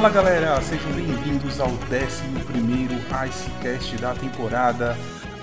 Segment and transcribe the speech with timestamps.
[0.00, 1.78] Fala galera, sejam bem-vindos ao 11
[3.28, 4.96] Icecast da temporada.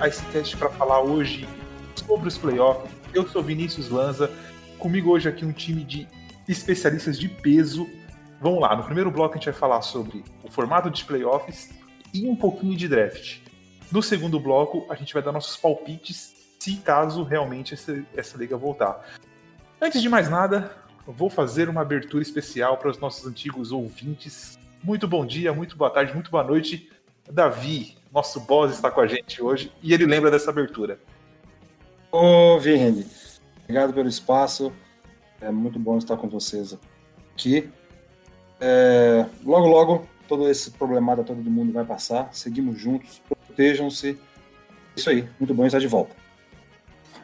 [0.03, 1.47] Icecast para falar hoje
[1.93, 2.91] sobre os playoffs.
[3.13, 4.31] Eu sou Vinícius Lanza,
[4.79, 6.07] comigo hoje aqui um time de
[6.47, 7.87] especialistas de peso.
[8.41, 11.69] Vamos lá, no primeiro bloco a gente vai falar sobre o formato de playoffs
[12.11, 13.41] e um pouquinho de draft.
[13.91, 18.57] No segundo bloco a gente vai dar nossos palpites se caso realmente essa, essa liga
[18.57, 19.05] voltar.
[19.79, 24.57] Antes de mais nada, vou fazer uma abertura especial para os nossos antigos ouvintes.
[24.83, 26.89] Muito bom dia, muito boa tarde, muito boa noite.
[27.29, 30.99] Davi, nosso boss, está com a gente hoje e ele lembra dessa abertura.
[32.11, 33.05] Ô, Vini,
[33.63, 34.71] obrigado pelo espaço.
[35.39, 36.77] É muito bom estar com vocês
[37.33, 37.69] aqui.
[38.59, 42.29] É, logo, logo, todo esse problemada todo mundo vai passar.
[42.33, 44.17] Seguimos juntos, protejam-se.
[44.95, 46.15] Isso aí, muito bom estar de volta.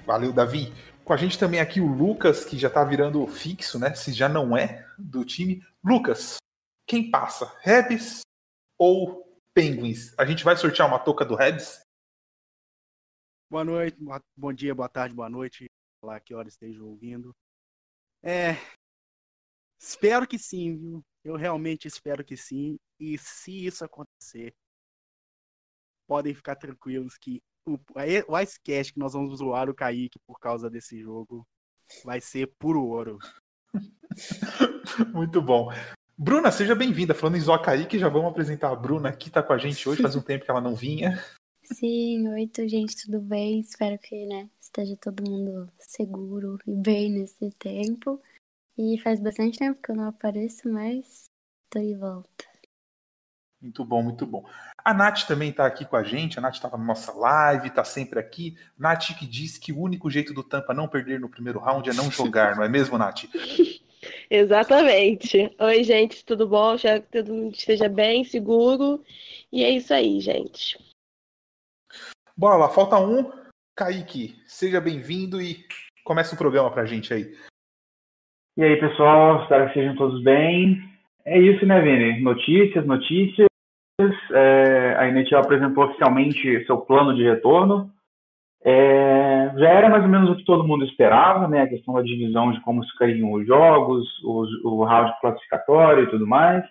[0.06, 0.72] Valeu, Davi.
[1.06, 3.94] Com a gente também aqui o Lucas, que já tá virando fixo, né?
[3.94, 5.62] Se já não é do time.
[5.84, 6.38] Lucas,
[6.88, 7.54] quem passa?
[7.60, 8.22] Rebs
[8.78, 10.18] ou Penguins?
[10.18, 11.82] A gente vai sortear uma touca do Rebs?
[13.50, 13.98] Boa noite,
[14.36, 15.66] bom dia, boa tarde, boa noite.
[16.02, 17.36] Lá que hora estejam ouvindo.
[18.24, 18.54] É.
[19.78, 21.06] Espero que sim, viu?
[21.22, 22.78] Eu realmente espero que sim.
[22.98, 24.56] E se isso acontecer,
[26.08, 27.80] podem ficar tranquilos que o,
[28.28, 31.46] o Icecast que nós vamos zoar o Kaique por causa desse jogo
[32.04, 33.18] vai ser puro ouro.
[35.14, 35.70] Muito bom.
[36.18, 37.14] Bruna, seja bem-vinda.
[37.14, 40.02] Falando em zoar Kaique, já vamos apresentar a Bruna que está com a gente hoje.
[40.02, 41.20] Faz um tempo que ela não vinha.
[41.64, 43.60] Sim, oi, gente, tudo bem?
[43.60, 48.22] Espero que né, esteja todo mundo seguro e bem nesse tempo.
[48.78, 51.26] E faz bastante tempo que eu não apareço, mas
[51.70, 52.53] tô de volta.
[53.64, 54.46] Muito bom, muito bom.
[54.84, 57.86] A Nath também está aqui com a gente, a Nath estava na nossa live, está
[57.86, 58.58] sempre aqui.
[58.78, 61.94] Nath que disse que o único jeito do Tampa não perder no primeiro round é
[61.94, 63.24] não jogar, não é mesmo, Nath?
[64.30, 65.50] Exatamente.
[65.58, 66.76] Oi, gente, tudo bom?
[66.76, 69.02] Espero que todo mundo esteja bem, seguro.
[69.50, 70.78] E é isso aí, gente.
[72.36, 73.32] Bora lá, falta um.
[73.78, 75.66] Kaique, seja bem-vindo e
[76.04, 77.34] começa o programa pra gente aí.
[78.58, 80.78] E aí, pessoal, espero que sejam todos bem.
[81.24, 82.22] É isso, né, Vini?
[82.22, 83.48] Notícias, notícias
[84.00, 87.92] é, a NHL apresentou oficialmente seu plano de retorno.
[88.66, 91.62] É, já era mais ou menos o que todo mundo esperava, né?
[91.62, 96.26] A questão da divisão de como ficariam os jogos, os, o round classificatório e tudo
[96.26, 96.64] mais.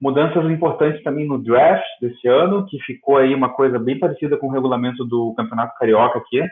[0.00, 4.48] Mudanças importantes também no draft desse ano, que ficou aí uma coisa bem parecida com
[4.48, 6.42] o regulamento do Campeonato Carioca aqui.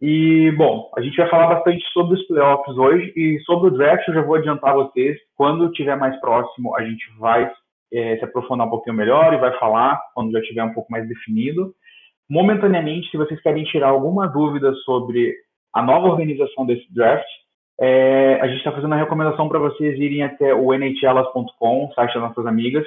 [0.00, 4.06] E, bom, a gente vai falar bastante sobre os playoffs hoje e sobre o draft
[4.08, 5.16] eu já vou adiantar vocês.
[5.36, 7.50] Quando estiver mais próximo, a gente vai
[7.92, 11.06] é, se aprofundar um pouquinho melhor e vai falar quando já tiver um pouco mais
[11.08, 11.74] definido.
[12.28, 15.34] Momentaneamente, se vocês querem tirar alguma dúvida sobre
[15.72, 17.26] a nova organização desse draft,
[17.78, 22.22] é, a gente está fazendo a recomendação para vocês irem até o nhlas.com, site das
[22.22, 22.86] nossas amigas,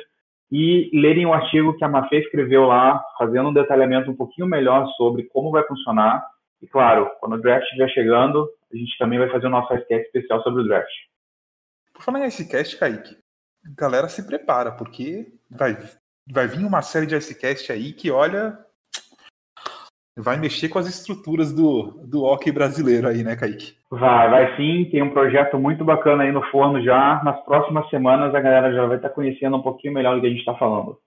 [0.52, 4.88] e lerem o artigo que a Mafê escreveu lá, fazendo um detalhamento um pouquinho melhor
[4.98, 6.26] sobre como vai funcionar.
[6.62, 9.94] E claro, quando o draft estiver chegando, a gente também vai fazer o nosso cast
[9.94, 10.92] especial sobre o draft.
[11.94, 13.16] Por falar nesse cast, Kaique,
[13.64, 15.78] galera se prepara, porque vai,
[16.32, 18.58] vai vir uma série de Icecast aí que, olha,
[20.18, 23.76] vai mexer com as estruturas do, do hockey brasileiro aí, né, Kaique?
[23.90, 24.90] Vai, vai sim.
[24.92, 27.24] Tem um projeto muito bacana aí no forno já.
[27.24, 30.30] Nas próximas semanas a galera já vai estar conhecendo um pouquinho melhor do que a
[30.30, 30.98] gente está falando.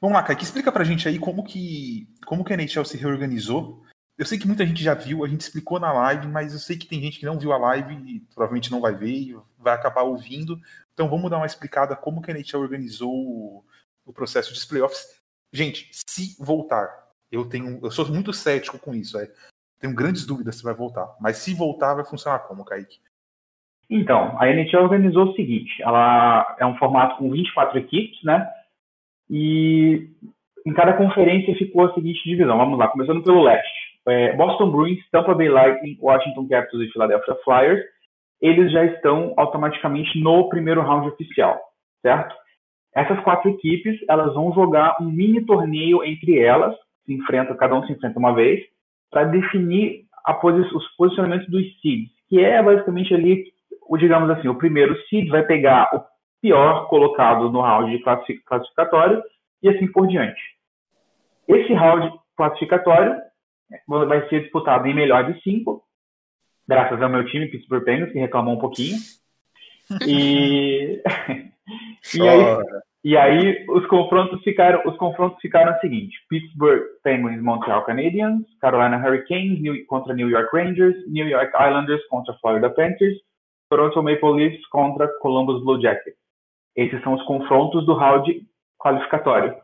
[0.00, 3.82] Vamos lá, Kaique, explica pra gente aí como que, como que a NHL se reorganizou.
[4.18, 6.78] Eu sei que muita gente já viu, a gente explicou na live, mas eu sei
[6.78, 9.74] que tem gente que não viu a live e provavelmente não vai ver e vai
[9.74, 10.58] acabar ouvindo.
[10.94, 13.12] Então vamos dar uma explicada como que a NHL organizou
[14.06, 15.20] o, processo de playoffs.
[15.52, 16.88] Gente, se voltar,
[17.30, 19.30] eu tenho, eu sou muito cético com isso, é.
[19.78, 22.98] Tenho grandes dúvidas se vai voltar, mas se voltar vai funcionar como, Kaique?
[23.90, 28.50] Então, a NHL organizou o seguinte, ela é um formato com 24 equipes, né?
[29.28, 30.08] E
[30.64, 32.56] em cada conferência ficou a seguinte divisão.
[32.56, 33.85] Vamos lá, começando pelo leste.
[34.08, 37.84] É, Boston Bruins, Tampa Bay Lightning, Washington Capitals e Philadelphia Flyers
[38.40, 41.58] eles já estão automaticamente no primeiro round oficial,
[42.02, 42.34] certo?
[42.94, 46.74] Essas quatro equipes, elas vão jogar um mini torneio entre elas,
[47.04, 48.62] se enfrentam, cada um se enfrenta uma vez,
[49.10, 50.04] para definir
[50.40, 53.44] posi os posicionamentos dos seeds, que é basicamente ali,
[53.98, 56.02] digamos assim, o primeiro seed vai pegar o
[56.40, 59.22] pior colocado no round classificatório
[59.62, 60.40] e assim por diante.
[61.48, 63.14] Esse round classificatório
[63.86, 65.82] vai ser disputado em melhor de cinco,
[66.66, 68.96] graças ao meu time, Pittsburgh Penguins, que reclamou um pouquinho.
[70.06, 71.02] E,
[72.14, 72.64] e, aí,
[73.04, 78.98] e aí os confrontos ficaram os confrontos ficaram o seguinte: Pittsburgh Penguins, Montreal Canadiens, Carolina
[78.98, 83.16] Hurricanes New, contra New York Rangers, New York Islanders contra Florida Panthers,
[83.70, 86.18] Toronto Maple Leafs contra Columbus Blue Jackets.
[86.74, 88.46] Esses são os confrontos do round
[88.78, 89.56] qualificatório.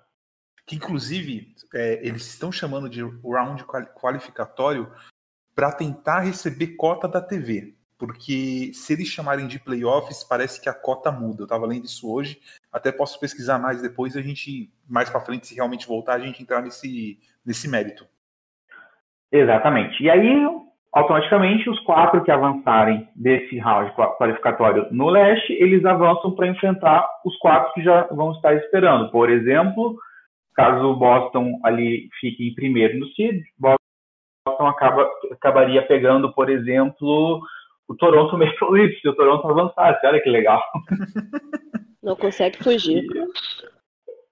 [0.66, 3.64] Que inclusive é, eles estão chamando de round
[3.94, 4.90] qualificatório
[5.54, 7.74] para tentar receber cota da TV.
[7.98, 11.42] Porque se eles chamarem de playoffs, parece que a cota muda.
[11.42, 12.40] Eu estava lendo isso hoje,
[12.72, 16.42] até posso pesquisar mais depois, a gente, mais para frente, se realmente voltar, a gente
[16.42, 18.04] entrar nesse, nesse mérito.
[19.30, 20.02] Exatamente.
[20.02, 20.48] E aí,
[20.92, 27.36] automaticamente, os quatro que avançarem desse round qualificatório no leste, eles avançam para enfrentar os
[27.38, 29.12] quatro que já vão estar esperando.
[29.12, 29.96] Por exemplo,
[30.54, 37.40] caso o Boston ali fique em primeiro no seed, Boston acaba, acabaria pegando, por exemplo,
[37.88, 40.06] o Toronto Maple Leafs, se o Toronto avançasse.
[40.06, 40.62] Olha que legal.
[42.02, 43.04] Não consegue fugir.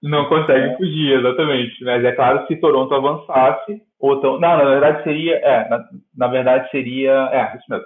[0.03, 1.83] Não consegue fugir, exatamente.
[1.83, 4.39] Mas é claro, se Toronto avançasse, ou tão...
[4.39, 5.35] Não, na verdade seria.
[5.37, 7.11] É, na, na verdade seria.
[7.31, 7.85] É, isso mesmo.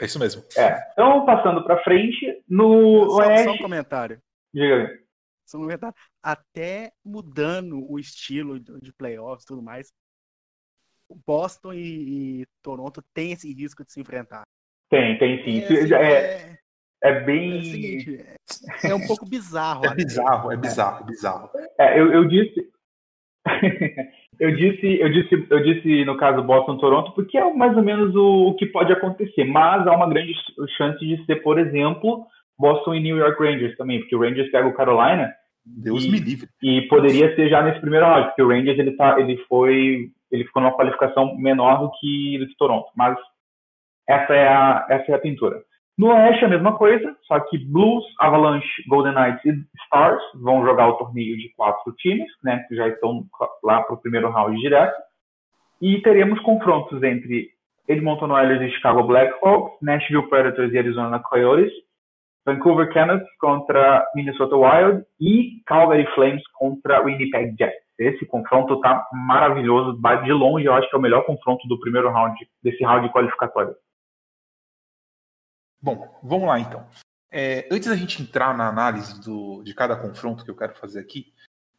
[0.00, 0.42] É isso mesmo.
[0.56, 0.76] É.
[0.92, 3.44] Então, passando para frente, no só, Oeste.
[3.44, 4.18] Só um comentário.
[4.52, 5.03] Diga aí.
[5.54, 5.94] Um comentário.
[6.22, 9.92] Até mudando o estilo de playoffs e tudo mais,
[11.26, 14.42] Boston e, e, Toronto têm esse risco de se enfrentar.
[14.90, 15.60] Tem, tem sim.
[15.60, 16.58] É, assim, é, é,
[17.02, 17.58] é bem.
[17.58, 18.20] É, seguinte,
[18.82, 19.84] é, é um pouco bizarro.
[19.86, 21.50] É bizarro, é bizarro, é bizarro.
[21.78, 22.72] É, eu, eu disse.
[24.40, 28.14] eu disse, eu disse, eu disse no caso Boston Toronto, porque é mais ou menos
[28.16, 30.32] o, o, que pode acontecer, mas há uma grande
[30.76, 32.26] chance de ser, por exemplo,
[32.58, 35.32] Boston e New York Rangers também, porque o Rangers pega o Carolina.
[35.64, 36.48] Deus e, me livre.
[36.62, 40.44] E poderia ser já nesse primeiro round, porque o Rangers ele tá, ele foi, ele
[40.44, 43.16] ficou numa qualificação menor do que do que Toronto, mas
[44.08, 45.62] essa é a essa é a pintura.
[45.96, 50.88] No Oeste, a mesma coisa, só que Blues, Avalanche, Golden Knights e Stars vão jogar
[50.88, 53.24] o torneio de quatro times, né, que já estão
[53.62, 55.00] lá para o primeiro round direto.
[55.80, 57.50] E teremos confrontos entre
[57.86, 61.72] Edmonton Oilers e Chicago Blackhawks, Nashville Predators e Arizona Coyotes,
[62.44, 67.84] Vancouver Canucks contra Minnesota Wild e Calgary Flames contra Winnipeg Jets.
[67.98, 72.10] Esse confronto tá maravilhoso, de longe eu acho que é o melhor confronto do primeiro
[72.10, 73.74] round, desse round qualificatório.
[75.80, 76.86] Bom, vamos lá então.
[77.30, 81.00] É, antes da gente entrar na análise do, de cada confronto que eu quero fazer
[81.00, 81.32] aqui,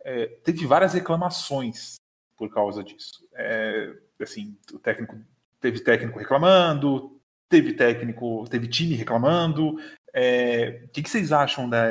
[0.04, 1.96] é, teve várias reclamações
[2.38, 3.28] por causa disso.
[3.34, 5.18] É, assim, o técnico
[5.60, 7.20] teve técnico reclamando,
[7.50, 9.78] teve técnico, teve time reclamando.
[10.18, 11.88] É, o que, que, vocês acham da,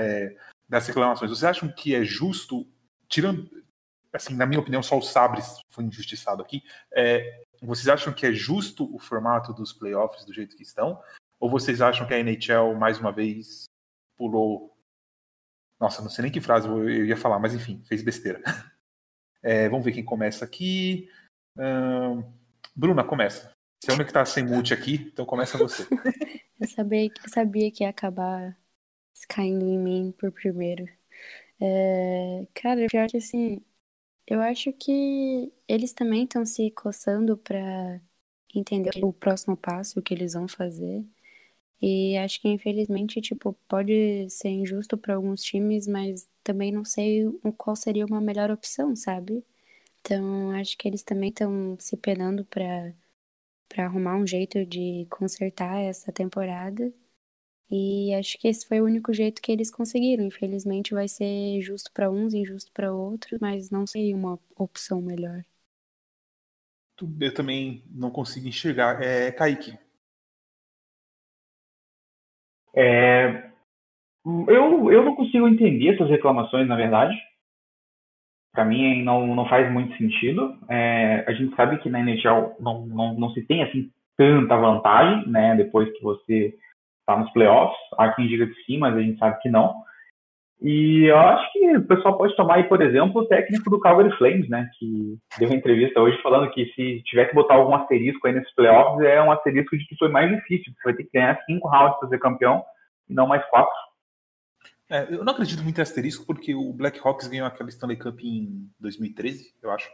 [0.67, 1.31] das reclamações?
[1.31, 2.67] Vocês acham que é justo,
[3.07, 3.51] tirando,
[4.11, 6.63] assim, na minha opinião, só o Sabres foi injustiçado aqui.
[6.91, 11.03] É, vocês acham que é justo o formato dos playoffs do jeito que estão?
[11.39, 13.67] Ou vocês acham que a NHL, mais uma vez,
[14.17, 14.75] pulou.
[15.79, 18.43] Nossa, não sei nem que frase eu ia falar, mas enfim, fez besteira.
[19.47, 21.07] É, vamos ver quem começa aqui.
[22.75, 23.54] Bruna, começa.
[23.85, 25.83] Você é a única que está sem mute aqui, então começa você.
[26.59, 28.57] eu, sabia, eu sabia que ia acabar
[29.29, 30.89] caindo em mim por primeiro.
[31.61, 33.61] É, cara, pior que assim,
[34.27, 38.01] eu acho que eles também estão se coçando para
[38.55, 41.05] entender o próximo passo, o que eles vão fazer.
[41.83, 47.27] E acho que infelizmente, tipo, pode ser injusto para alguns times, mas também não sei
[47.59, 49.45] qual seria uma melhor opção, sabe?
[50.01, 52.95] Então, acho que eles também estão se penando para
[53.75, 56.93] para arrumar um jeito de consertar essa temporada.
[57.69, 60.25] E acho que esse foi o único jeito que eles conseguiram.
[60.25, 65.43] Infelizmente vai ser justo para uns, injusto para outros, mas não seria uma opção melhor.
[67.21, 69.03] Eu também não consigo enxergar.
[69.03, 69.77] É, Kaique,
[72.77, 73.51] é,
[74.25, 77.15] eu, eu não consigo entender essas reclamações, na verdade.
[78.55, 80.57] Para mim, não, não faz muito sentido.
[80.71, 85.29] É, a gente sabe que na NHL não, não, não se tem assim tanta vantagem,
[85.29, 85.57] né?
[85.57, 86.55] Depois que você
[87.01, 87.77] está nos playoffs.
[87.99, 89.75] Há quem diga que sim, mas a gente sabe que não.
[90.63, 94.17] E eu acho que o pessoal pode tomar aí, por exemplo, o técnico do Calgary
[94.17, 94.71] Flames, né?
[94.79, 98.55] Que deu uma entrevista hoje falando que se tiver que botar algum asterisco aí nesses
[98.55, 100.73] playoffs, é um asterisco de que foi mais difícil.
[100.73, 102.63] Você vai ter que ganhar cinco rounds para ser campeão
[103.11, 103.75] e não mais quatro.
[104.89, 108.71] É, eu não acredito muito em asterisco, porque o Blackhawks ganhou aquela Stanley Cup em
[108.79, 109.91] 2013, eu acho.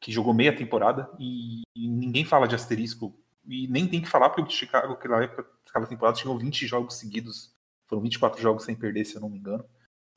[0.00, 3.18] Que jogou meia temporada e, e ninguém fala de asterisco.
[3.44, 6.94] E nem tem que falar, porque o Chicago, naquela época, aquela temporada, chegou 20 jogos
[6.94, 7.54] seguidos.
[7.86, 9.68] Foram 24 jogos sem perder, se eu não me engano.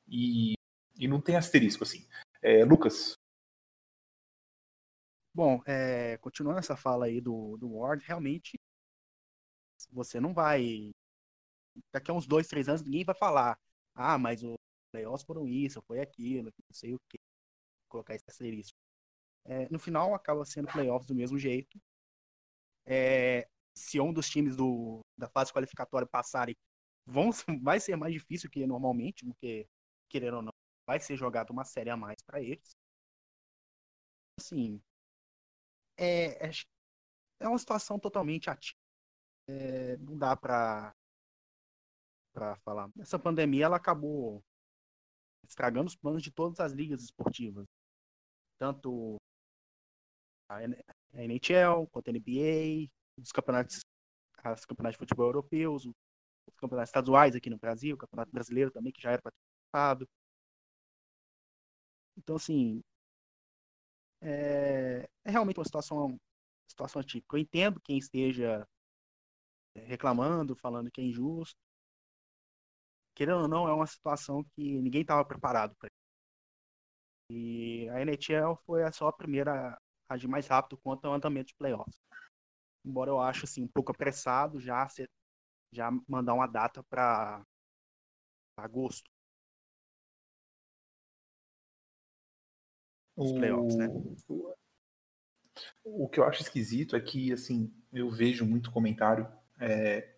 [0.07, 0.53] E,
[0.97, 2.07] e não tem asterisco, assim.
[2.41, 3.13] É, Lucas.
[5.33, 8.59] Bom, é, continuando essa fala aí do, do Ward, realmente
[9.91, 10.91] você não vai.
[11.91, 13.57] Daqui a uns dois, três anos, ninguém vai falar.
[13.95, 14.55] Ah, mas os
[14.91, 17.19] playoffs foram isso, foi aquilo, não sei o que.
[17.89, 18.77] Colocar esse asterisco.
[19.45, 21.79] É, no final, acaba sendo playoffs do mesmo jeito.
[22.85, 26.55] É, se um dos times do, da fase qualificatória passarem
[27.05, 27.29] vão,
[27.61, 29.67] vai ser mais difícil que normalmente, porque,
[30.09, 30.53] querendo ou não,
[30.85, 32.75] vai ser jogado uma série a mais para eles.
[34.37, 34.81] Assim,
[35.97, 36.51] é, é,
[37.41, 38.77] é uma situação totalmente ativa.
[39.47, 40.93] É, não dá para
[42.33, 42.89] para falar.
[42.99, 44.43] Essa pandemia ela acabou
[45.43, 47.65] estragando os planos de todas as ligas esportivas,
[48.57, 49.17] tanto
[50.49, 50.63] a
[51.13, 53.81] NHL quanto a NBA, os campeonatos,
[54.55, 58.91] os campeonatos de futebol europeus, os campeonatos estaduais aqui no Brasil, o campeonato brasileiro também
[58.91, 59.31] que já era para
[59.97, 60.07] ter
[62.17, 62.81] Então assim,
[64.21, 66.17] é, é realmente uma situação
[66.69, 67.35] situação atípica.
[67.35, 68.65] Eu entendo quem esteja
[69.75, 71.57] reclamando, falando que é injusto,
[73.15, 75.89] querendo ou não, é uma situação que ninguém estava preparado para.
[77.29, 81.55] E a NHL foi só a primeira a agir mais rápido quanto ao andamento de
[81.55, 82.01] playoffs.
[82.83, 84.85] Embora eu acho assim, um pouco apressado já,
[85.71, 87.41] já mandar uma data para
[88.57, 89.09] agosto.
[93.15, 93.87] Os playoffs, né?
[95.83, 99.31] O que eu acho esquisito é que, assim, eu vejo muito comentário.
[99.59, 100.15] É...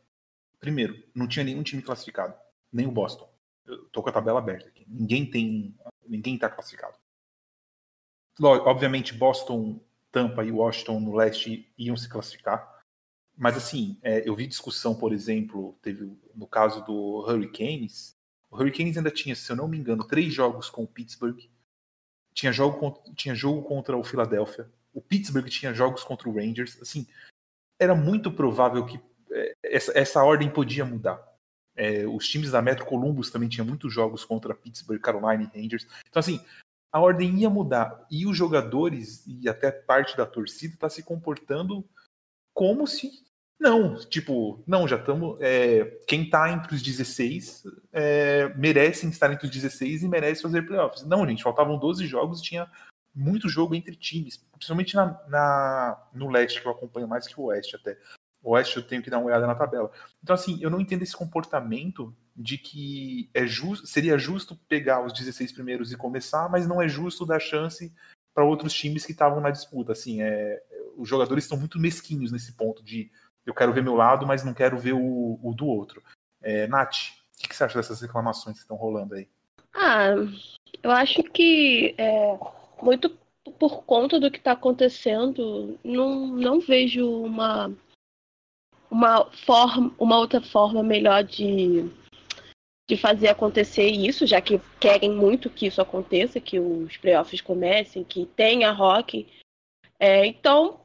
[0.60, 2.43] Primeiro, não tinha nenhum time classificado
[2.74, 3.30] nem o Boston.
[3.66, 4.86] Eu tô com a tabela aberta aqui.
[4.88, 5.76] Ninguém tem.
[6.06, 6.96] Ninguém tá classificado.
[8.42, 9.80] Obviamente, Boston,
[10.12, 12.82] Tampa e Washington no leste iam se classificar.
[13.38, 18.16] Mas assim, é, eu vi discussão, por exemplo, teve no caso do Hurricanes.
[18.50, 21.40] O Hurricanes ainda tinha, se eu não me engano, três jogos com o Pittsburgh.
[22.34, 24.70] Tinha jogo, tinha jogo contra o Philadelphia.
[24.94, 26.80] O Pittsburgh tinha jogos contra o Rangers.
[26.82, 27.08] Assim,
[27.80, 29.00] era muito provável que
[29.32, 31.33] é, essa, essa ordem podia mudar.
[31.76, 35.88] É, os times da Metro Columbus também tinham muitos jogos contra Pittsburgh, Carolina e Rangers.
[36.08, 36.40] Então, assim,
[36.92, 38.06] a ordem ia mudar.
[38.12, 41.84] E os jogadores e até parte da torcida está se comportando
[42.54, 43.10] como se.
[43.60, 45.40] Não, tipo, não, já estamos.
[45.42, 50.64] É, quem está entre os 16 é, merecem estar entre os 16 e merece fazer
[50.64, 51.04] playoffs.
[51.04, 52.70] Não, gente, faltavam 12 jogos e tinha
[53.16, 57.46] muito jogo entre times, principalmente na, na, no leste, que eu acompanho mais que o
[57.46, 57.98] oeste até.
[58.44, 59.90] Oeste eu tenho que dar uma olhada na tabela.
[60.22, 65.14] Então, assim, eu não entendo esse comportamento de que é justo, seria justo pegar os
[65.14, 67.94] 16 primeiros e começar, mas não é justo dar chance
[68.34, 69.94] para outros times que estavam na disputa.
[69.94, 70.62] Assim, é,
[70.98, 73.10] os jogadores estão muito mesquinhos nesse ponto de
[73.46, 76.02] eu quero ver meu lado, mas não quero ver o, o do outro.
[76.42, 76.96] É, Nath,
[77.36, 79.28] o que, que, você acha dessas reclamações que estão rolando aí?
[79.74, 80.16] Ah,
[80.82, 82.38] eu acho que é,
[82.82, 83.10] muito
[83.60, 87.72] por conta do que está acontecendo, não, não vejo uma
[88.90, 91.90] uma forma, uma outra forma melhor de,
[92.90, 98.04] de fazer acontecer isso, já que querem muito que isso aconteça, que os playoffs comecem,
[98.04, 99.28] que tenha rock.
[100.00, 100.80] É, então,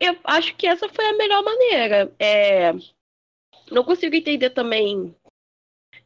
[0.00, 2.12] eu acho que essa foi a melhor maneira.
[2.18, 2.72] É,
[3.70, 5.14] não consigo entender também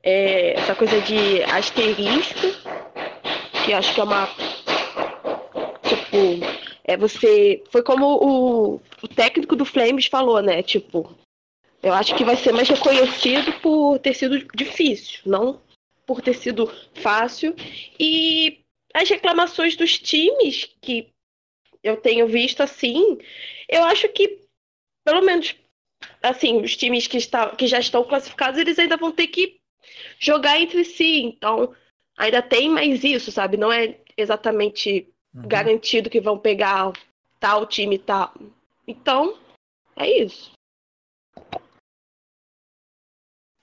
[0.03, 2.47] é, essa coisa de asterisco,
[3.65, 4.27] que acho que é uma.
[5.83, 6.58] Tipo,
[6.89, 7.63] é você.
[7.71, 10.63] Foi como o, o técnico do Flames falou, né?
[10.63, 11.15] Tipo,
[11.83, 15.61] eu acho que vai ser mais reconhecido por ter sido difícil, não
[16.07, 17.55] por ter sido fácil.
[18.01, 18.61] E
[18.95, 21.11] as reclamações dos times que
[21.85, 23.19] eu tenho visto assim,
[23.69, 24.41] eu acho que,
[25.05, 25.55] pelo menos,
[26.23, 29.61] assim, os times que, está, que já estão classificados, eles ainda vão ter que
[30.19, 31.23] jogar entre si.
[31.23, 31.75] Então,
[32.17, 33.59] ainda tem mais isso, sabe?
[33.59, 35.47] Não é exatamente uhum.
[35.47, 36.93] garantido que vão pegar
[37.41, 38.33] tal time tal.
[38.87, 39.37] Então,
[39.97, 40.53] é isso.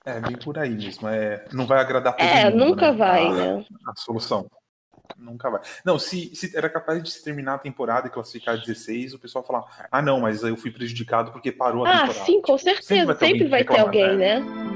[0.04, 1.08] É, bem por aí mesmo.
[1.08, 2.62] É, não vai agradar todo é, mundo.
[2.62, 2.96] É, nunca né?
[2.96, 3.66] vai, a, né?
[3.88, 4.48] A solução.
[5.16, 5.60] Nunca vai.
[5.84, 9.64] Não, se, se era capaz de terminar a temporada e classificar 16, o pessoal falar:
[9.90, 12.20] ah, não, mas eu fui prejudicado porque parou a ah, temporada.
[12.20, 12.86] Ah, sim, com certeza.
[12.86, 14.40] Sempre vai ter, Sempre vai ter alguém, né?
[14.40, 14.75] né?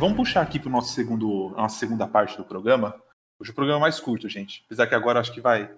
[0.00, 2.98] Vamos puxar aqui para o nosso segundo, a nossa segunda parte do programa.
[3.38, 4.62] Hoje o programa é mais curto, gente.
[4.64, 5.70] Apesar que agora acho que vai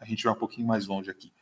[0.00, 1.32] a gente vai um pouquinho mais longe aqui.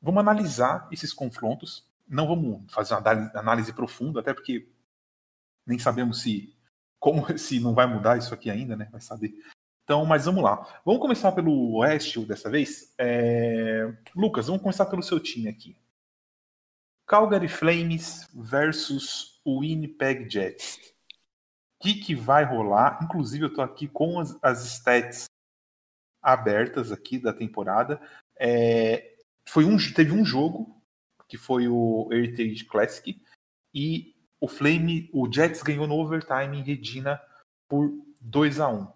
[0.00, 1.86] Vamos analisar esses confrontos.
[2.08, 4.66] Não vamos fazer uma análise profunda, até porque
[5.66, 6.56] nem sabemos se
[6.98, 8.88] como se não vai mudar isso aqui ainda, né?
[8.90, 9.34] Vai saber.
[9.84, 10.80] Então, mas vamos lá.
[10.86, 12.94] Vamos começar pelo Oeste dessa vez.
[12.96, 13.92] É...
[14.16, 15.76] Lucas, vamos começar pelo seu time aqui.
[17.06, 20.93] Calgary Flames versus Winnipeg Jets
[21.84, 22.98] que, que vai rolar.
[23.02, 25.26] Inclusive, eu estou aqui com as, as stats
[26.22, 28.00] abertas aqui da temporada.
[28.38, 30.82] É, foi um, teve um jogo
[31.28, 33.22] que foi o Heritage Classic
[33.74, 37.20] e o Flame, o Jets ganhou no overtime em Regina
[37.68, 38.94] por 2 a 1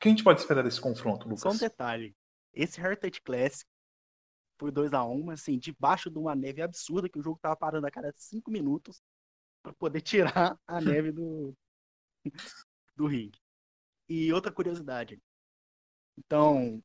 [0.00, 1.42] que a gente pode esperar desse confronto, Lucas?
[1.42, 2.16] Só um detalhe.
[2.54, 3.68] Esse Heritage Classic
[4.58, 7.90] foi 2x1, mas assim, debaixo de uma neve absurda, que o jogo tava parando a
[7.90, 9.02] cada 5 minutos
[9.62, 10.00] para poder
[10.56, 11.54] tirar a neve do,
[12.96, 13.38] do ringue.
[14.08, 15.20] E outra curiosidade.
[16.18, 16.82] Então,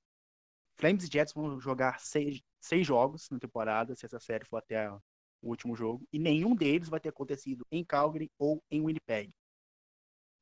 [0.77, 4.89] Flames e Jets vão jogar seis, seis jogos na temporada, se essa série for até
[4.91, 5.01] o
[5.41, 9.33] último jogo, e nenhum deles vai ter acontecido em Calgary ou em Winnipeg.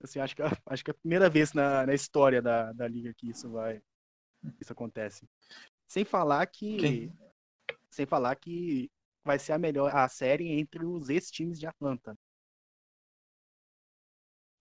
[0.02, 3.14] Assim, acho que, acho que é a primeira vez na, na história da, da liga
[3.14, 3.82] que isso vai
[4.60, 5.28] isso acontece.
[5.88, 7.14] Sem falar que Quem?
[7.90, 8.92] sem falar que
[9.24, 12.18] vai ser a melhor a série entre os ex-times de Atlanta.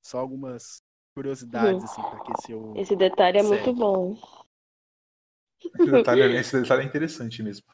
[0.02, 0.82] Só algumas
[1.14, 2.76] curiosidades, assim, para aquecer o.
[2.76, 4.16] Esse detalhe é muito bom.
[5.78, 7.64] Esse detalhe, é, esse detalhe, é interessante mesmo.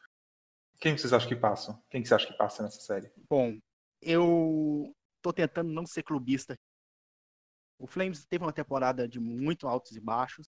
[0.79, 1.81] Quem vocês acham que passam?
[1.89, 3.11] Quem que você acha que passa nessa série?
[3.29, 3.57] Bom,
[4.01, 6.55] eu tô tentando não ser clubista.
[7.77, 10.45] O Flames teve uma temporada de muito altos e baixos.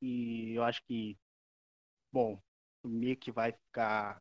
[0.00, 1.16] E eu acho que,
[2.12, 2.40] bom,
[2.84, 4.20] o Mick vai ficar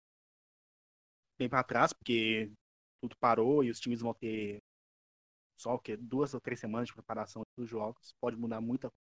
[1.37, 2.51] bem para trás, porque
[3.01, 4.61] tudo parou e os times vão ter
[5.61, 5.95] só o quê?
[5.95, 8.13] duas ou três semanas de preparação dos jogos.
[8.19, 9.01] Pode mudar muita coisa.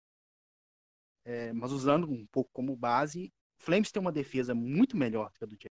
[1.23, 5.43] É, mas usando um pouco como base, o Flames tem uma defesa muito melhor que
[5.43, 5.69] a do Jets.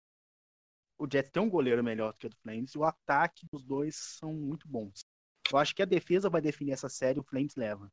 [0.97, 3.95] O Jets tem um goleiro melhor que a do Flames e o ataque dos dois
[3.95, 5.01] são muito bons.
[5.51, 7.91] Eu acho que a defesa vai definir essa série, o Flames leva.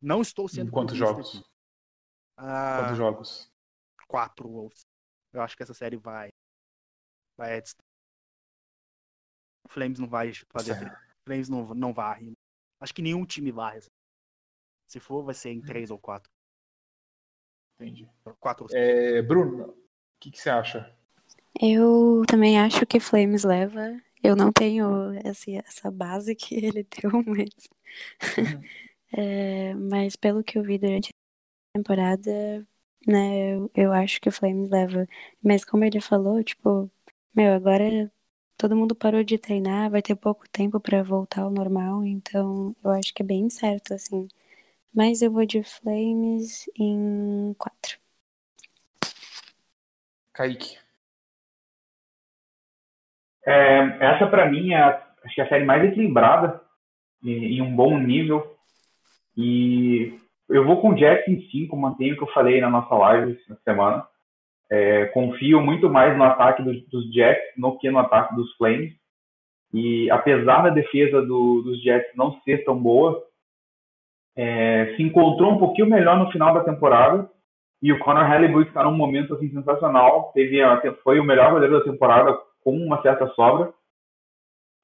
[0.00, 0.72] Não estou sendo.
[0.72, 1.42] Quantos jogos?
[2.36, 3.52] Ah, Quantos jogos?
[4.08, 4.70] Quatro.
[5.32, 6.30] Eu acho que essa série vai.
[7.36, 7.60] Vai.
[9.64, 10.90] O Flames não vai fazer.
[11.30, 12.32] Flames não, não varre.
[12.80, 13.80] Acho que nenhum time varre.
[14.88, 16.28] Se for, vai ser em três ou quatro.
[17.78, 18.10] Entendi.
[18.40, 19.76] Quatro é, Bruno, o
[20.18, 20.92] que, que você acha?
[21.60, 23.96] Eu também acho que Flames leva.
[24.20, 27.68] Eu não tenho essa, essa base que ele deu, mas.
[28.36, 28.62] Uhum.
[29.16, 32.66] é, mas pelo que eu vi durante a temporada,
[33.06, 35.06] né, eu, eu acho que o Flames leva.
[35.40, 36.90] Mas como ele falou, tipo,
[37.32, 38.12] meu, agora
[38.60, 42.90] todo mundo parou de treinar, vai ter pouco tempo para voltar ao normal, então eu
[42.90, 44.28] acho que é bem certo, assim.
[44.94, 47.98] Mas eu vou de Flames em 4.
[50.34, 50.76] Kaique.
[53.46, 53.78] É,
[54.12, 54.82] essa para mim é
[55.24, 56.60] acho que é a série mais equilibrada
[57.24, 58.58] em, um bom nível.
[59.34, 60.18] E
[60.50, 63.40] eu vou com o Jets em 5, mantenho o que eu falei na nossa live
[63.42, 64.06] essa semana.
[64.70, 68.94] É, confio muito mais no ataque dos, dos, Jets do que no ataque dos Flames.
[69.72, 73.20] E apesar da defesa do, dos Jets não ser tão boa,
[74.36, 77.28] é, se encontrou um pouquinho melhor no final da temporada.
[77.82, 80.30] E o Conor Halliburton está num momento assim, sensacional.
[80.34, 80.58] Teve,
[81.02, 83.72] foi o melhor goleiro da temporada com uma certa sobra.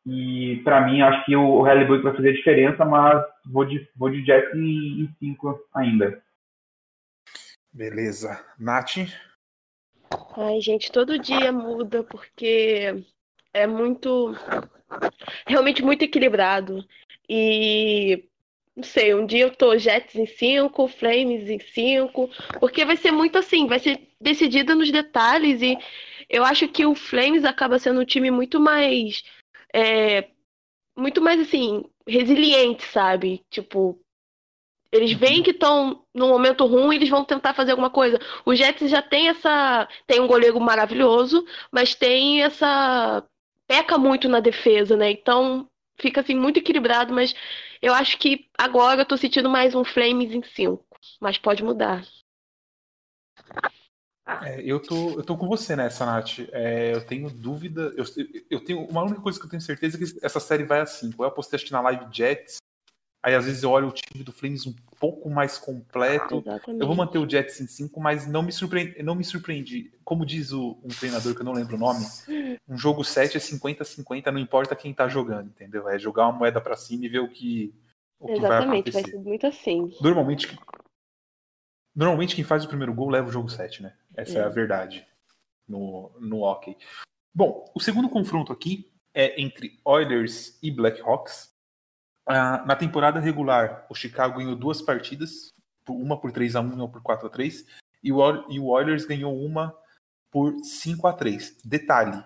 [0.05, 4.25] E para mim, acho que o Halliburton vai fazer diferença, mas vou de, vou de
[4.25, 6.23] Jets em 5 ainda.
[7.73, 8.43] Beleza.
[8.59, 8.97] Nath?
[10.37, 13.05] Ai, gente, todo dia muda porque
[13.53, 14.35] é muito.
[15.47, 16.85] Realmente muito equilibrado.
[17.29, 18.25] E.
[18.75, 22.29] Não sei, um dia eu tô Jets em 5, Flames em 5,
[22.61, 25.79] porque vai ser muito assim, vai ser decidida nos detalhes e
[26.29, 29.23] eu acho que o Flames acaba sendo um time muito mais.
[29.75, 30.29] É,
[30.97, 33.45] muito mais assim, resiliente, sabe?
[33.51, 33.99] Tipo,
[34.93, 38.19] eles veem que estão num momento ruim, eles vão tentar fazer alguma coisa.
[38.45, 39.89] O Jets já tem essa.
[40.07, 43.25] Tem um goleiro maravilhoso, mas tem essa.
[43.67, 45.11] peca muito na defesa, né?
[45.11, 45.69] Então
[45.99, 47.35] fica assim muito equilibrado, mas
[47.81, 50.85] eu acho que agora eu tô sentindo mais um Flames em 5.
[51.21, 52.05] Mas pode mudar.
[54.43, 56.41] É, eu, tô, eu tô com você nessa, Nath.
[56.51, 57.93] É, eu tenho dúvida.
[57.97, 58.05] Eu,
[58.51, 58.85] eu tenho.
[58.87, 61.23] Uma única coisa que eu tenho certeza é que essa série vai a 5.
[61.23, 62.59] Eu apostei acho que na live Jets
[63.27, 66.37] Aí às vezes eu olho o time do Flames um pouco mais completo.
[66.37, 66.81] Exatamente.
[66.81, 69.93] Eu vou manter o Jets em 5, mas não me, surpreende, não me surpreendi.
[70.05, 72.07] Como diz o, um treinador que eu não lembro o nome,
[72.69, 75.89] um jogo 7 é 50-50, não importa quem tá jogando, entendeu?
[75.89, 77.75] É jogar uma moeda para cima e ver o que,
[78.21, 79.03] o que vai acontecer.
[79.03, 79.93] vai ser muito assim.
[80.01, 80.57] Normalmente,
[81.97, 83.93] normalmente quem faz o primeiro gol leva o jogo 7, né?
[84.15, 85.05] Essa é, é a verdade
[85.67, 86.77] no, no hockey.
[87.35, 91.56] Bom, o segundo confronto aqui é entre Oilers e Blackhawks.
[92.27, 95.55] Ah, na temporada regular, o Chicago ganhou duas partidas,
[95.89, 97.65] uma por 3 a 1 e uma por 4 a 3
[98.03, 99.77] e o, o Oilers ganhou uma
[100.31, 102.25] por 5 a 3 Detalhe,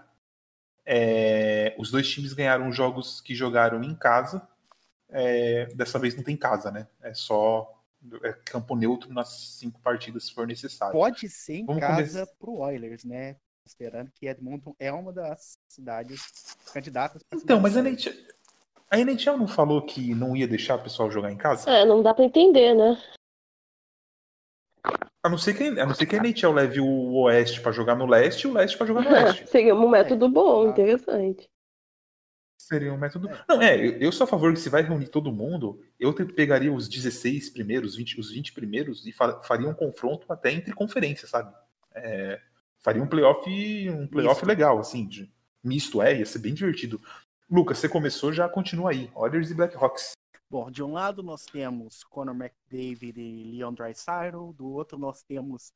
[0.92, 4.46] é, os dois times ganharam jogos que jogaram em casa,
[5.08, 6.88] é, dessa vez não tem casa, né?
[7.02, 7.80] É só
[8.24, 10.92] é campo neutro nas cinco partidas se for necessário.
[10.92, 12.26] Pode ser em Vamos casa começar...
[12.38, 13.36] pro Oilers, né?
[13.64, 17.22] Esperando que Edmonton é uma das cidades candidatas.
[17.32, 18.10] Então, mas a gente,
[18.90, 21.70] a NHL não falou que não ia deixar o pessoal jogar em casa?
[21.70, 23.00] É, não dá para entender, né?
[25.22, 27.94] A não ser que, a não ser que a NHL leve o Oeste pra jogar
[27.94, 29.46] no Leste e o Leste pra jogar no Oeste.
[29.50, 30.70] Seria um método bom, Ah.
[30.70, 31.48] interessante.
[32.58, 33.28] Seria um método.
[33.28, 33.44] É.
[33.48, 36.88] Não, é, eu, sou a favor que se vai reunir todo mundo, eu pegaria os
[36.88, 41.52] 16 primeiros, 20, os 20 primeiros e fa- faria um confronto até entre conferências, sabe?
[41.94, 42.40] É,
[42.78, 43.40] faria um playoff,
[43.90, 44.46] um playoff Misto.
[44.46, 45.30] legal, assim, de,
[45.64, 47.00] misto, é, ia ser bem divertido.
[47.50, 49.10] Lucas, você começou, já continua aí.
[49.14, 50.12] Oilers e Blackhawks.
[50.48, 55.72] Bom, de um lado nós temos Conor McDavid e Leon Draisaitl, do outro nós temos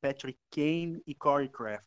[0.00, 1.86] Patrick Kane e Corey Kraft.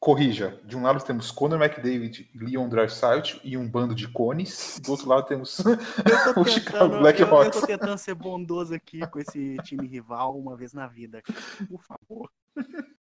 [0.00, 4.92] Corrija, de um lado temos Conor McDavid, Leon Draisaitl e um bando de cones, do
[4.92, 5.58] outro lado temos
[6.38, 7.60] o Chicago tentando, eu, eu Blackhawks.
[7.60, 11.20] tô tentando ser bondoso aqui com esse time rival uma vez na vida.
[11.68, 12.30] Por favor.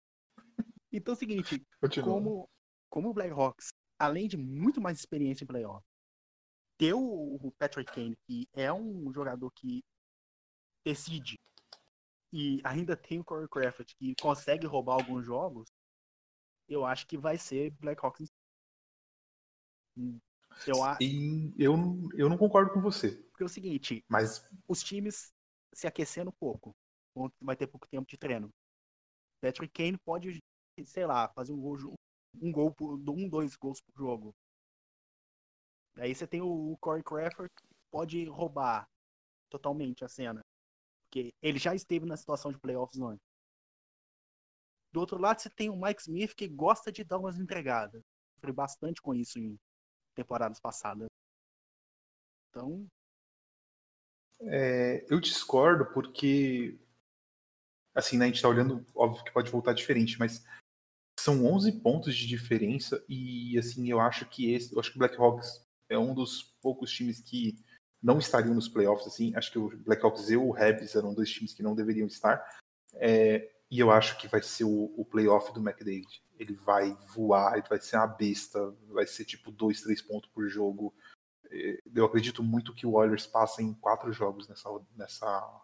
[0.92, 2.08] Então é o seguinte, Continua.
[2.08, 2.50] como,
[2.88, 5.86] como o Blackhawks, além de muito mais experiência em playoff,
[6.78, 9.84] ter o, Patrick Kane, que é um jogador que
[10.82, 11.38] decide,
[12.32, 15.68] e ainda tem o Corey Crawford, que consegue roubar alguns jogos,
[16.66, 18.28] eu acho que vai ser Blackhawks.
[20.66, 21.74] Eu E eu,
[22.14, 25.34] eu não concordo com você, que é o seguinte, mas os times
[25.74, 26.74] se aquecendo pouco,
[27.12, 28.50] quando vai ter pouco tempo de treino.
[29.42, 30.42] Patrick Kane pode,
[30.84, 31.94] sei lá, fazer um gol,
[32.34, 34.34] um gol por, um, dois gols por jogo.
[35.96, 38.88] Aí você tem o Corey Crawford que pode roubar
[39.48, 40.40] totalmente a cena,
[41.04, 43.26] porque ele já esteve na situação de playoffs antes.
[44.92, 48.02] Do outro lado você tem o Mike Smith que gosta de dar umas entregadas.
[48.34, 49.58] Sofri bastante com isso em
[50.14, 51.08] temporadas passadas.
[52.50, 52.86] Então,
[54.42, 56.78] É, eu discordo porque,
[57.94, 60.44] assim, né, a gente tá olhando, óbvio que pode voltar diferente, mas
[61.20, 64.98] são 11 pontos de diferença e, assim, eu acho que esse, eu acho que o
[64.98, 67.58] Blackhawks é um dos poucos times que
[68.02, 71.52] não estariam nos playoffs, assim, acho que o Blackhawks e o Habs eram dois times
[71.52, 72.42] que não deveriam estar,
[72.94, 76.22] É, e eu acho que vai ser o, o playoff do McDavid.
[76.36, 80.48] Ele vai voar, ele vai ser uma besta, vai ser tipo dois, três pontos por
[80.48, 80.92] jogo.
[81.94, 85.62] Eu acredito muito que o Oilers passa em quatro jogos nessa, nessa,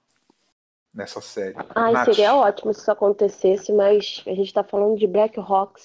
[0.97, 1.55] nessa série.
[1.75, 5.85] Ai, Nath, seria ótimo se isso acontecesse, mas a gente tá falando de Blackhawks.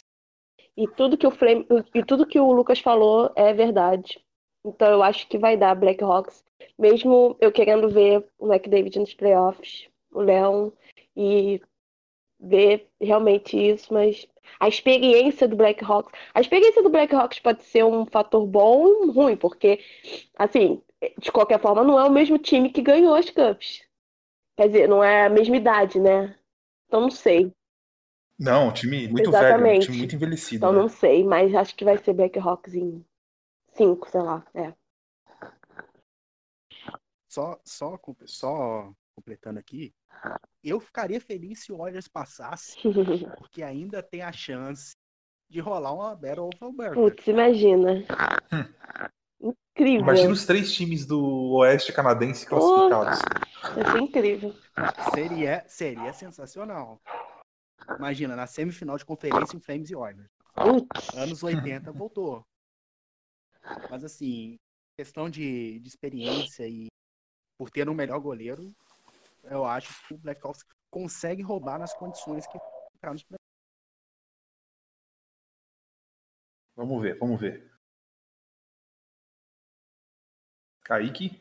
[0.75, 4.23] E tudo que o Flame, e tudo que o Lucas falou é verdade.
[4.65, 6.43] Então eu acho que vai dar Blackhawks,
[6.79, 10.69] mesmo eu querendo ver o McDavid nos playoffs, o Leon
[11.15, 11.61] e
[12.39, 14.27] ver realmente isso, mas
[14.59, 19.35] a experiência do Blackhawks, a experiência do Blackhawks pode ser um fator bom e ruim,
[19.35, 19.79] porque
[20.37, 20.81] assim,
[21.17, 23.81] de qualquer forma não é o mesmo time que ganhou as Cups.
[24.61, 26.37] Quer dizer, não é a mesma idade, né?
[26.85, 27.51] Então não sei.
[28.37, 29.85] Não, um time muito velho, um Exatamente.
[29.87, 30.57] time muito envelhecido.
[30.57, 30.79] Então né?
[30.79, 33.03] não sei, mas acho que vai ser Blackhawks em
[33.73, 34.45] 5, sei lá.
[34.53, 34.71] É.
[37.27, 39.95] Só, só, só completando aqui,
[40.63, 42.77] eu ficaria feliz se o Oilers passasse,
[43.39, 44.95] porque ainda tem a chance
[45.49, 46.93] de rolar uma Battle of Alberta.
[46.93, 48.05] Putz, imagina.
[49.41, 50.01] Incrível.
[50.01, 53.19] Imagina os três times do Oeste Canadense classificados.
[53.73, 54.55] Vai ser incrível.
[55.13, 57.01] Seria, seria sensacional.
[57.97, 60.29] Imagina, na semifinal de conferência em Flames e Oilers.
[60.53, 61.15] Putz.
[61.15, 62.45] Anos 80 voltou.
[63.89, 64.59] Mas assim,
[64.95, 66.87] questão de, de experiência e
[67.57, 68.73] por ter um melhor goleiro,
[69.43, 72.59] eu acho que o Blackhawks consegue roubar nas condições que
[72.93, 73.41] ficaram playoffs.
[76.75, 77.70] Vamos ver, vamos ver.
[80.83, 81.31] Kaique,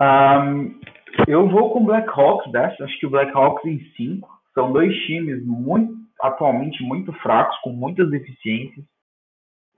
[0.00, 0.78] Ahn,
[1.26, 2.84] eu vou com o Blackhawks dessa.
[2.84, 4.28] Acho que o Blackhawks em 5.
[4.54, 8.84] São dois times muito, atualmente muito fracos, com muitas deficiências.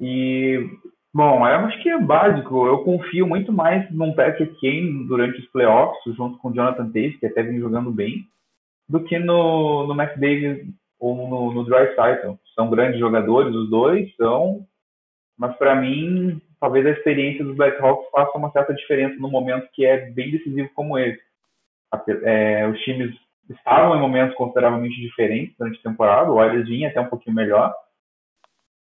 [0.00, 0.58] E,
[1.12, 2.66] bom, eu acho que é básico.
[2.66, 7.18] Eu confio muito mais num Patrick Kane durante os playoffs, junto com o Jonathan Taves,
[7.18, 8.26] que até vem jogando bem,
[8.88, 12.34] do que no, no McDavid ou no, no Draisaitl.
[12.54, 14.66] São grandes jogadores, os dois são,
[15.38, 19.84] mas para mim, talvez a experiência dos Blackhawks faça uma certa diferença no momento que
[19.84, 21.20] é bem decisivo como esse.
[22.22, 23.16] É, os times
[23.48, 27.74] estavam em momentos consideravelmente diferentes durante a temporada, o Oilers vinha até um pouquinho melhor,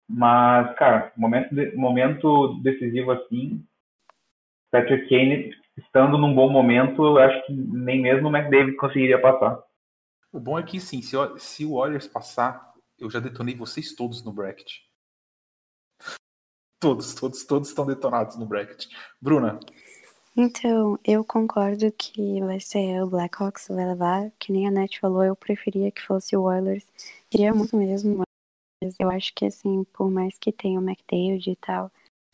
[0.08, 3.66] mas, cara, momento, de- momento decisivo assim,
[4.70, 9.60] Patrick Kane estando num bom momento, eu acho que nem mesmo o McDavid conseguiria passar.
[10.32, 14.24] o bom é que sim, se, se o Oilers passar, eu já detonei vocês todos
[14.24, 14.80] no bracket.
[16.82, 18.88] Todos, todos, todos estão detonados no bracket.
[19.22, 19.60] Bruna,
[20.36, 24.32] Então, eu concordo que vai ser o Blackhawks vai levar.
[24.39, 26.88] Que nem a Net falou, eu preferia que fosse o Oilers.
[27.30, 28.24] Queria muito mesmo,
[28.82, 31.91] mas eu acho que, assim, por mais que tenha o McDavid e tal,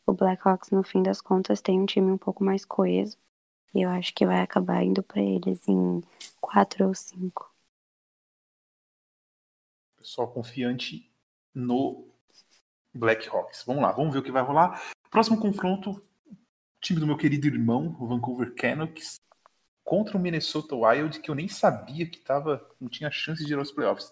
[0.08, 3.18] o Blackhawks, no fim das contas, tem um time um pouco mais coeso.
[3.76, 6.02] E eu acho que vai acabar indo pra eles em
[6.40, 7.52] quatro ou cinco.
[10.08, 11.12] só confiante
[11.54, 12.06] no
[12.98, 13.64] Blackhawks.
[13.66, 14.82] Vamos lá, vamos ver o que vai rolar.
[15.10, 16.02] Próximo confronto,
[16.82, 19.16] time do meu querido irmão, o Vancouver Canucks,
[19.84, 23.58] contra o Minnesota Wild, que eu nem sabia que tava, não tinha chance de ir
[23.58, 24.12] aos playoffs.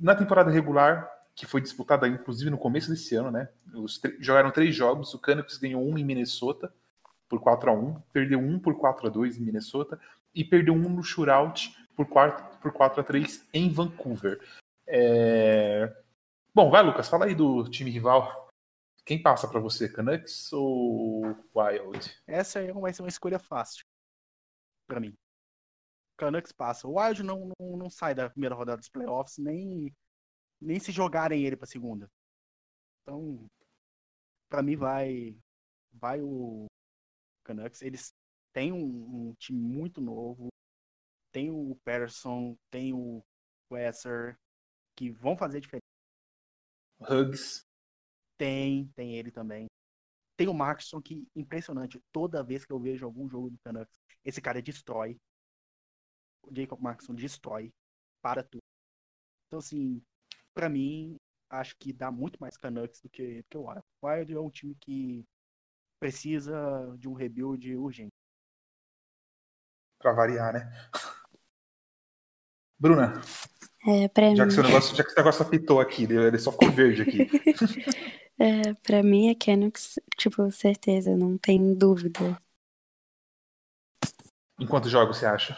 [0.00, 3.48] Na temporada regular, que foi disputada inclusive no começo desse ano, né?
[4.20, 6.72] Jogaram três jogos, o Canucks ganhou um em Minnesota
[7.28, 9.98] por 4 a 1 perdeu um por 4 a 2 em Minnesota
[10.34, 14.40] e perdeu um no shootout por 4, por 4 a 3 em Vancouver.
[14.86, 15.92] É...
[16.56, 18.50] Bom, vai Lucas, fala aí do time rival.
[19.04, 21.20] Quem passa para você, Canucks ou
[21.54, 22.18] Wild?
[22.26, 23.84] Essa aí vai ser uma escolha fácil
[24.86, 25.14] para mim.
[26.16, 26.88] Canucks passa.
[26.88, 29.94] O Wild não, não, não sai da primeira rodada dos playoffs, nem,
[30.58, 32.08] nem se jogarem ele para segunda.
[33.02, 33.46] Então,
[34.48, 35.36] para mim vai
[35.92, 36.64] vai o
[37.44, 37.82] Canucks.
[37.82, 38.14] Eles
[38.54, 40.48] têm um, um, time muito novo.
[41.32, 43.22] Tem o Patterson, tem o
[43.70, 44.38] Wesser,
[44.96, 45.95] que vão fazer diferença.
[47.00, 47.64] Hugs.
[48.38, 49.66] Tem, tem ele também.
[50.36, 52.02] Tem o Markson, que impressionante.
[52.12, 55.18] Toda vez que eu vejo algum jogo do Canucks, esse cara destrói.
[56.42, 57.72] O Jacob Markson destrói.
[58.20, 58.62] Para tudo.
[59.46, 60.02] Então, assim,
[60.52, 61.16] para mim,
[61.48, 63.82] acho que dá muito mais Canucks do que, do que o Wild.
[64.02, 65.24] O Wild é um time que
[65.98, 68.12] precisa de um rebuild urgente.
[69.98, 70.70] Pra variar, né?
[72.78, 73.14] Bruna.
[73.86, 74.48] É, pra já, mim...
[74.48, 77.18] que seu negócio, já que esse negócio apitou aqui, ele só ficou verde aqui.
[78.36, 82.36] é, pra mim é Canucks, tipo, certeza, não tem dúvida.
[84.58, 85.56] Em quantos jogos você acha?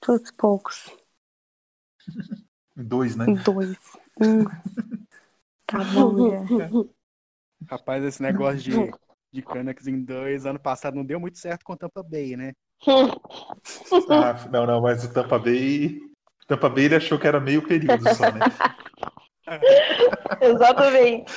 [0.00, 0.90] Todos poucos.
[2.74, 3.26] Dois, né?
[3.44, 3.78] Dois.
[4.20, 4.44] Um.
[5.66, 6.68] tá bom, já.
[7.70, 8.72] Rapaz, esse negócio de,
[9.30, 12.52] de Canucks em dois, ano passado não deu muito certo com o Tampa Bay, né?
[14.08, 16.00] ah, não, não, mas o Tampa Bay.
[16.46, 18.40] Tampa Bay ele achou que era meio período só, né?
[20.40, 21.32] Exatamente.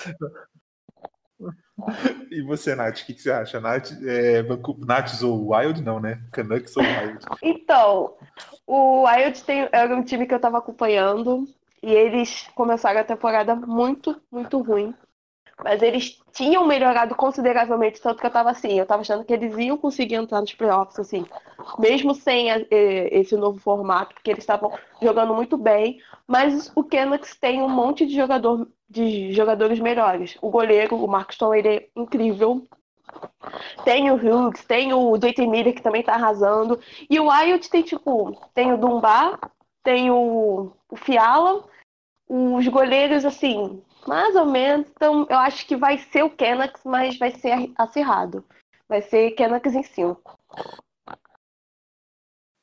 [2.32, 3.60] E você, Nath, o que, que, você acha?
[3.60, 4.42] Nath, é,
[5.24, 5.84] ou Wild?
[5.84, 6.22] Não, né?
[6.32, 7.26] Canucks ou Wild?
[7.42, 8.16] Então,
[8.66, 11.48] o Wild tem, era um time que eu tava acompanhando
[11.84, 14.94] e eles começaram a temporada muito, muito ruim.
[15.64, 19.58] Mas eles tinham melhorado consideravelmente, tanto que eu tava assim, eu tava achando que eles
[19.58, 21.26] iam conseguir entrar nos playoffs, assim,
[21.80, 27.36] mesmo sem a, esse novo formato, porque eles estavam jogando muito bem, mas o Canucks
[27.36, 30.38] tem um monte de, jogador, de jogadores melhores.
[30.42, 32.68] O goleiro, o Markstone, ele é incrível.
[33.86, 35.48] Tem o Hughes, tem o J.T.
[35.48, 36.80] Miller, que também tá arrasando.
[37.10, 39.40] E o Wild tem, tipo, tem o Dumbar,
[39.84, 41.64] tem o, o Fiala,
[42.28, 44.88] os goleiros, assim, mais ou menos.
[44.92, 48.46] Então, eu acho que vai ser o Canucks, mas vai ser acirrado.
[48.88, 50.40] Vai ser Canucks em 5.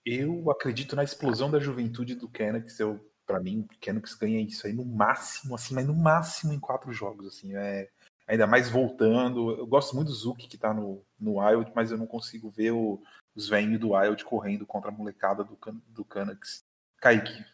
[0.04, 2.78] Eu acredito na explosão da juventude do Canucks.
[2.80, 6.60] Eu, para mim, o Canucks ganha isso aí no máximo, assim, mas no máximo em
[6.60, 7.54] quatro jogos, assim.
[7.54, 7.88] É,
[8.26, 9.50] ainda mais voltando.
[9.52, 12.72] Eu gosto muito do Zuki que tá no, no Wild, mas eu não consigo ver
[12.72, 13.02] o,
[13.34, 16.64] os velhinhos do Wild correndo contra a molecada do, do Canucks.
[16.98, 17.44] Kaique.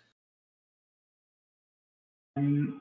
[2.37, 2.81] Hum,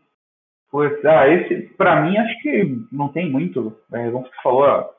[0.69, 3.75] Pois, ah, esse, pra mim, acho que não tem muito.
[3.93, 4.89] É, como você falou,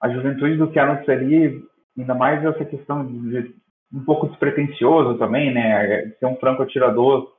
[0.00, 1.64] a juventude do Keanu ali,
[1.98, 3.54] ainda mais essa questão de,
[3.92, 6.10] um pouco despretensioso também, né?
[6.18, 7.32] Ser um franco atirador,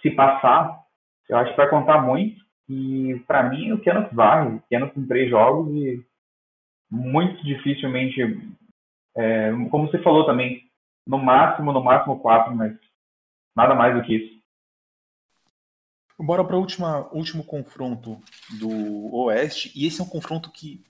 [0.00, 0.80] se passar,
[1.28, 2.40] eu acho que vai contar muito.
[2.68, 4.46] E para mim, o Keanu vai.
[4.46, 6.04] O Keanu tem três jogos e
[6.90, 8.20] muito dificilmente,
[9.16, 10.62] é, como você falou também,
[11.06, 12.72] no máximo, no máximo quatro, mas
[13.56, 14.39] nada mais do que isso.
[16.22, 18.20] Bora para o último confronto
[18.58, 20.84] do Oeste, e esse é um confronto que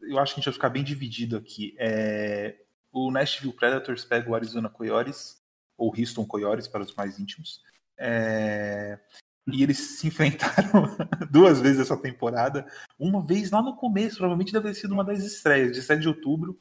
[0.00, 1.76] eu acho que a gente vai ficar bem dividido aqui.
[1.78, 2.56] É,
[2.90, 5.40] o Nashville Predators pega o Arizona Coyotes,
[5.78, 7.62] ou Houston Coyotes para os mais íntimos,
[7.96, 8.98] é,
[9.46, 10.88] e eles se enfrentaram
[11.30, 12.66] duas vezes essa temporada.
[12.98, 16.08] Uma vez lá no começo, provavelmente deve ter sido uma das estreias, de 7 de
[16.08, 16.58] outubro.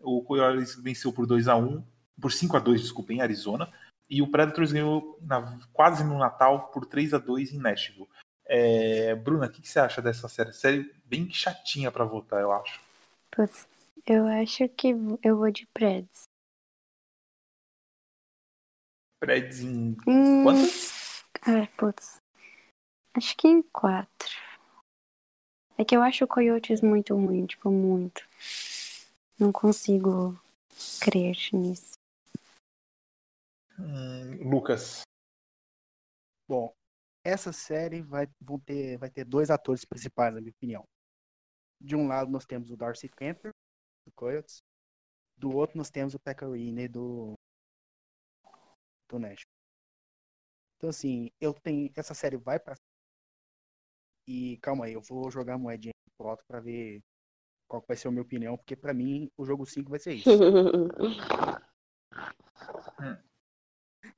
[0.00, 1.84] O Coyotes venceu por 2 a 1
[2.20, 3.72] por 5 a 2 desculpa, em Arizona.
[4.10, 8.08] E o Predators ganhou na, quase no Natal por 3 a 2 em Nashville.
[8.44, 10.52] É, Bruna, o que, que, você acha dessa série?
[10.52, 12.80] Série bem chatinha para votar, eu acho.
[13.30, 13.68] Putz,
[14.04, 14.88] eu acho que
[15.22, 16.24] eu vou de Preds.
[19.20, 20.42] Preds em hum...
[20.42, 21.24] quantas?
[21.42, 22.20] Ah, putz.
[23.14, 24.34] Acho que em quatro.
[25.78, 28.28] É que eu acho o Coyotes muito ruim, tipo, muito.
[29.38, 30.36] Não consigo
[31.00, 31.99] crer nisso.
[33.80, 35.02] Hum, Lucas.
[36.46, 36.74] Bom,
[37.24, 40.84] essa série vai, vão ter, vai ter dois atores principais, na minha opinião.
[41.80, 43.52] De um lado nós temos o Darcy Kemper,
[44.04, 44.62] do Coyotes.
[45.36, 47.34] Do outro nós temos o Pecorine, do,
[49.08, 49.46] do Nashville.
[50.76, 51.90] Então, assim, eu tenho.
[51.96, 52.74] Essa série vai pra.
[54.26, 57.00] E calma aí, eu vou jogar a moedinha pro alto pra ver
[57.66, 60.28] qual vai ser a minha opinião, porque pra mim o jogo 5 vai ser isso.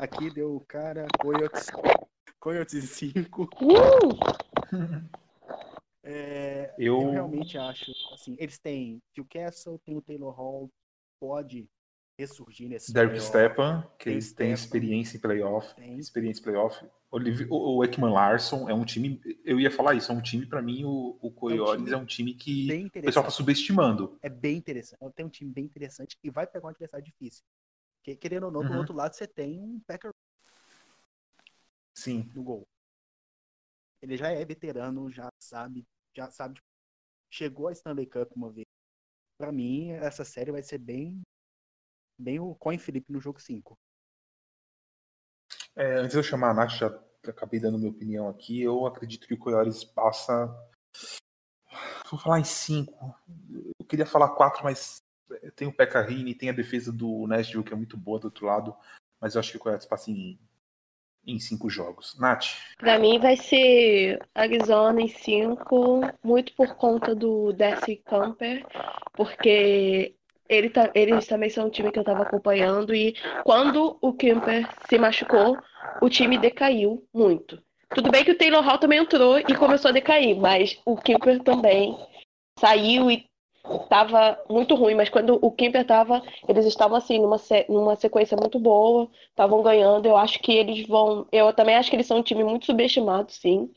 [0.02, 1.70] Aqui deu o cara Coyotes,
[2.40, 3.48] Coyotes 5.
[6.02, 7.02] É, eu...
[7.02, 10.68] Eu- realmente acho, assim, eles têm Phil Castle, tem o Taylor Hall,
[11.20, 11.68] pode
[12.18, 13.20] ressurgir nesse Derek.
[13.20, 14.52] Stepan, que Tem tem Stepan.
[14.52, 15.72] experiência em playoff.
[15.76, 15.96] Tem.
[15.96, 16.84] Experiência em playoff.
[17.08, 19.20] O o Ekman Larson é um time.
[19.44, 22.06] Eu ia falar isso, é um time, pra mim, o, o Coyotes time é um
[22.06, 24.18] time que o pessoal tá subestimando.
[24.20, 24.98] É bem interessante.
[25.14, 27.44] Tem um time bem interessante e vai pegar um adversário difícil.
[28.02, 28.78] Porque, querendo ou não, do Uhum.
[28.78, 30.10] outro lado você tem um Packer
[31.96, 32.28] Sim.
[32.34, 32.66] no gol.
[34.02, 36.56] Ele já é veterano, já sabe, já sabe.
[36.56, 36.66] tipo,
[37.30, 38.66] chegou a Stanley Cup uma vez.
[39.38, 41.22] Pra mim, essa série vai ser bem
[42.18, 43.78] bem o Coin Felipe no jogo 5.
[45.76, 46.88] É, antes de eu chamar a Nath, já
[47.28, 48.60] acabei dando minha opinião aqui.
[48.60, 50.46] Eu acredito que o Coyotes passa.
[52.10, 53.16] Vou falar em cinco.
[53.78, 55.02] Eu queria falar quatro, mas
[55.54, 58.46] tem o Pekka Rini, tem a defesa do Nashville, que é muito boa do outro
[58.46, 58.74] lado.
[59.20, 60.38] Mas eu acho que o Coyotes passa em,
[61.26, 62.18] em cinco jogos.
[62.18, 62.46] Nath,
[62.78, 68.66] Pra mim vai ser Arizona em 5, muito por conta do Darcy Camper,
[69.12, 70.16] porque
[70.48, 73.14] ele tá, eles também são um time que eu tava acompanhando e
[73.44, 75.56] quando o Camper se machucou,
[76.00, 77.62] o time decaiu muito.
[77.94, 81.42] Tudo bem que o Taylor Hall também entrou e começou a decair, mas o Camper
[81.42, 81.96] também
[82.58, 83.24] saiu e
[83.88, 88.36] tava muito ruim, mas quando o Camper tava, eles estavam assim numa, se- numa sequência
[88.36, 90.06] muito boa, estavam ganhando.
[90.06, 91.26] Eu acho que eles vão.
[91.30, 93.70] Eu também acho que eles são um time muito subestimado, sim.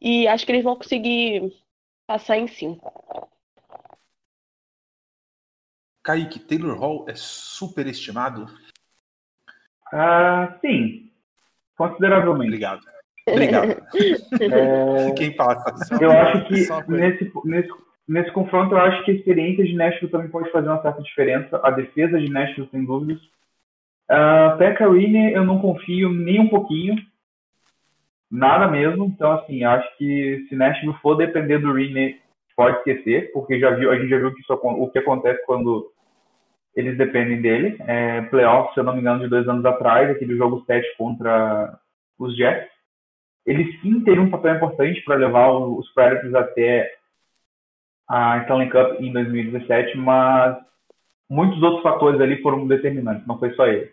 [0.00, 1.52] E acho que eles vão conseguir
[2.06, 3.28] passar em cinco.
[6.02, 8.46] Kaique, Taylor Hall é superestimado?
[9.92, 11.10] Ah, sim,
[11.76, 12.48] consideravelmente.
[12.48, 12.80] Obrigado.
[13.28, 13.86] Obrigado.
[14.42, 15.72] É, Quem passa?
[16.00, 16.54] eu acho que
[16.88, 17.70] nesse, nesse,
[18.10, 21.60] nesse confronto, eu acho que a experiência de Nashville também pode fazer uma certa diferença.
[21.62, 23.22] A defesa de Nashville, sem dúvidas.
[24.10, 26.96] Uh, Pekka Rinne, eu não confio nem um pouquinho.
[28.28, 29.04] Nada mesmo.
[29.04, 32.18] Então, assim, acho que se Nashville for depender do Rinne,
[32.56, 35.92] pode esquecer, porque já viu, a gente já viu que isso, o que acontece quando
[36.74, 37.76] eles dependem dele.
[37.86, 41.78] É, playoffs, se eu não me engano, de dois anos atrás, aquele jogo 7 contra
[42.18, 42.68] os Jets.
[43.46, 46.99] Ele sim teria um papel importante para levar os Predators até
[48.10, 50.58] a Stanley Cup em 2017, mas
[51.28, 53.88] muitos outros fatores ali foram determinantes, não foi só ele.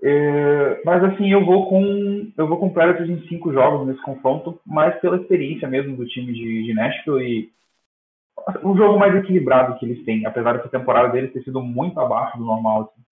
[0.00, 4.60] É, mas assim, eu vou com eu vou com Predators em cinco jogos nesse confronto,
[4.64, 7.50] mais pela experiência mesmo do time de, de Nashville e
[8.62, 12.38] o jogo mais equilibrado que eles têm, apesar dessa temporada deles ter sido muito abaixo
[12.38, 12.82] do normal.
[12.82, 13.07] assim.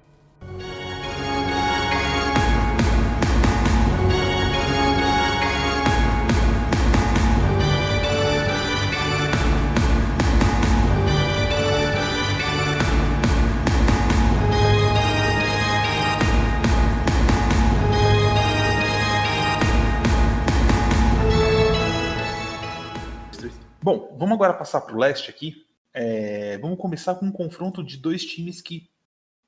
[23.87, 25.65] Bom, vamos agora passar para o leste aqui.
[25.95, 28.91] É, vamos começar com um confronto de dois times que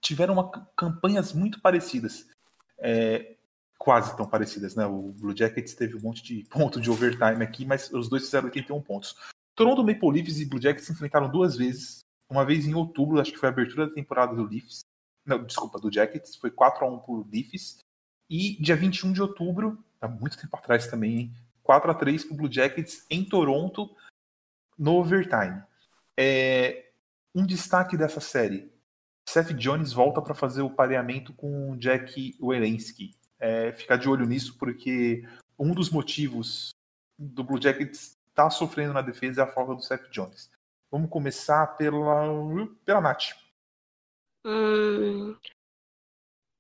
[0.01, 2.25] tiveram uma, campanhas muito parecidas.
[2.79, 3.35] É,
[3.77, 4.87] quase tão parecidas, né?
[4.87, 8.45] O Blue Jackets teve um monte de ponto de overtime aqui, mas os dois fizeram
[8.45, 9.17] 81 pontos.
[9.57, 12.05] Toronto Maple Leafs e Blue Jackets se enfrentaram duas vezes.
[12.31, 14.83] Uma vez em outubro, acho que foi a abertura da temporada do Leafs.
[15.27, 16.37] Não, desculpa, do Jackets.
[16.37, 17.79] Foi 4 a 1 pro Leafs.
[18.31, 21.35] E dia 21 de outubro, há muito tempo atrás também, hein?
[21.65, 23.91] 4 a 3 pro Blue Jackets em Toronto
[24.79, 25.63] no overtime.
[26.17, 26.91] É,
[27.35, 28.73] um destaque dessa série:
[29.29, 33.17] Seth Jones volta para fazer o pareamento com Jack Werenski.
[33.41, 35.27] É, ficar de olho nisso, porque
[35.59, 36.71] um dos motivos
[37.19, 40.51] do Blue Jackets estar tá sofrendo na defesa é a falta do Seth Jones.
[40.91, 42.25] Vamos começar pela,
[42.85, 43.37] pela Nath.
[44.45, 45.37] Hum,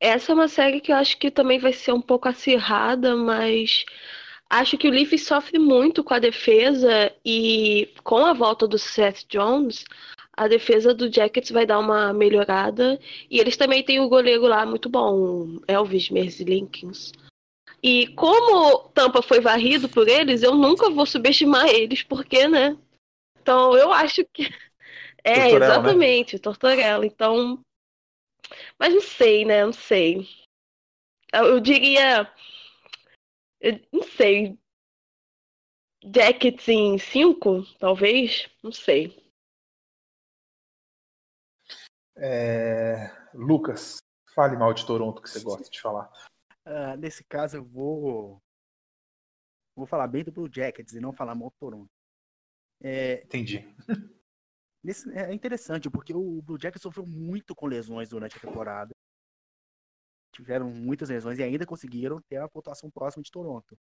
[0.01, 3.85] essa é uma série que eu acho que também vai ser um pouco acirrada, mas
[4.49, 9.25] acho que o Leafs sofre muito com a defesa e com a volta do Seth
[9.29, 9.85] Jones,
[10.39, 12.99] a defesa do Jackets vai dar uma melhorada.
[13.29, 17.13] E eles também têm o goleiro lá muito bom, Elvis Merzlinkins.
[17.83, 22.77] E como Tampa foi varrido por eles, eu nunca vou subestimar eles, porque, né?
[23.41, 24.49] Então eu acho que.
[25.25, 25.67] É, Tortorella, né?
[25.67, 27.05] exatamente, Tortorella.
[27.05, 27.61] Então.
[28.79, 29.67] Mas não sei, né?
[29.67, 30.27] Não sei.
[31.33, 32.33] Eu diria.
[33.61, 34.59] Eu não sei.
[36.05, 38.49] Jackets em 5, talvez?
[38.63, 39.29] Não sei.
[42.17, 43.99] É, Lucas,
[44.35, 46.11] fale mal de Toronto que você gosta de falar.
[46.67, 48.43] Uh, nesse caso, eu vou.
[49.77, 51.91] Vou falar bem do Blue Jackets e não falar mal do Toronto.
[52.81, 53.65] É, Entendi.
[54.83, 58.93] Nesse, é interessante, porque o Blue Jackets sofreu muito com lesões durante a temporada.
[60.39, 63.77] Tiveram muitas lesões e ainda conseguiram ter a pontuação próxima de Toronto.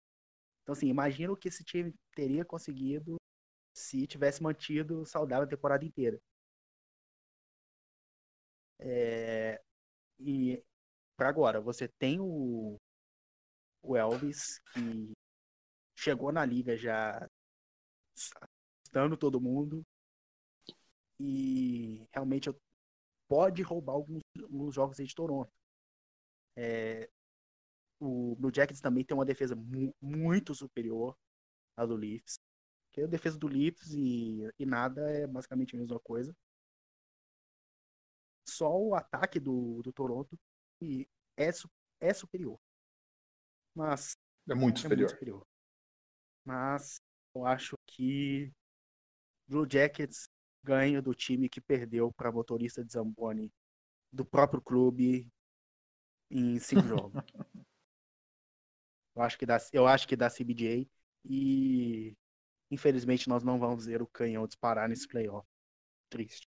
[0.64, 3.16] Então, assim, imagina o que esse time teria conseguido
[3.76, 6.20] se tivesse mantido saudável a temporada inteira.
[8.80, 9.62] É,
[10.20, 10.64] e
[11.16, 12.80] para agora, você tem o,
[13.84, 15.12] o Elvis, que
[15.96, 17.30] chegou na liga já
[18.84, 19.86] estando todo mundo,
[21.20, 22.50] e realmente
[23.28, 25.52] pode roubar alguns, alguns jogos de Toronto.
[26.58, 27.08] É,
[28.00, 31.16] o Blue Jackets também tem uma defesa mu muito superior
[31.76, 32.40] à do Leafs.
[32.92, 36.36] Que a defesa do Leafs e, e nada é basicamente a mesma coisa.
[38.50, 40.38] Só o ataque do, do Toronto
[41.38, 41.50] é,
[42.00, 42.60] é superior.
[43.76, 44.18] Mas.
[44.50, 44.98] É muito superior.
[44.98, 45.48] É muito superior.
[46.44, 47.02] Mas
[47.36, 48.52] eu acho que
[49.48, 50.28] Blue Jackets
[50.64, 53.54] ganho do time que perdeu para motorista de Zamboni
[54.12, 55.30] do próprio clube
[56.30, 57.14] em cinco jogos.
[59.16, 60.88] Eu acho que dá, eu acho que dá CBJ
[61.26, 62.16] e
[62.70, 65.48] infelizmente nós não vamos ver o canhão disparar nesse playoff.
[66.10, 66.48] Triste.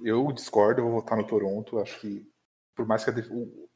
[0.00, 1.78] Eu discordo, eu vou votar no Toronto.
[1.78, 2.30] Acho que
[2.74, 3.10] por mais que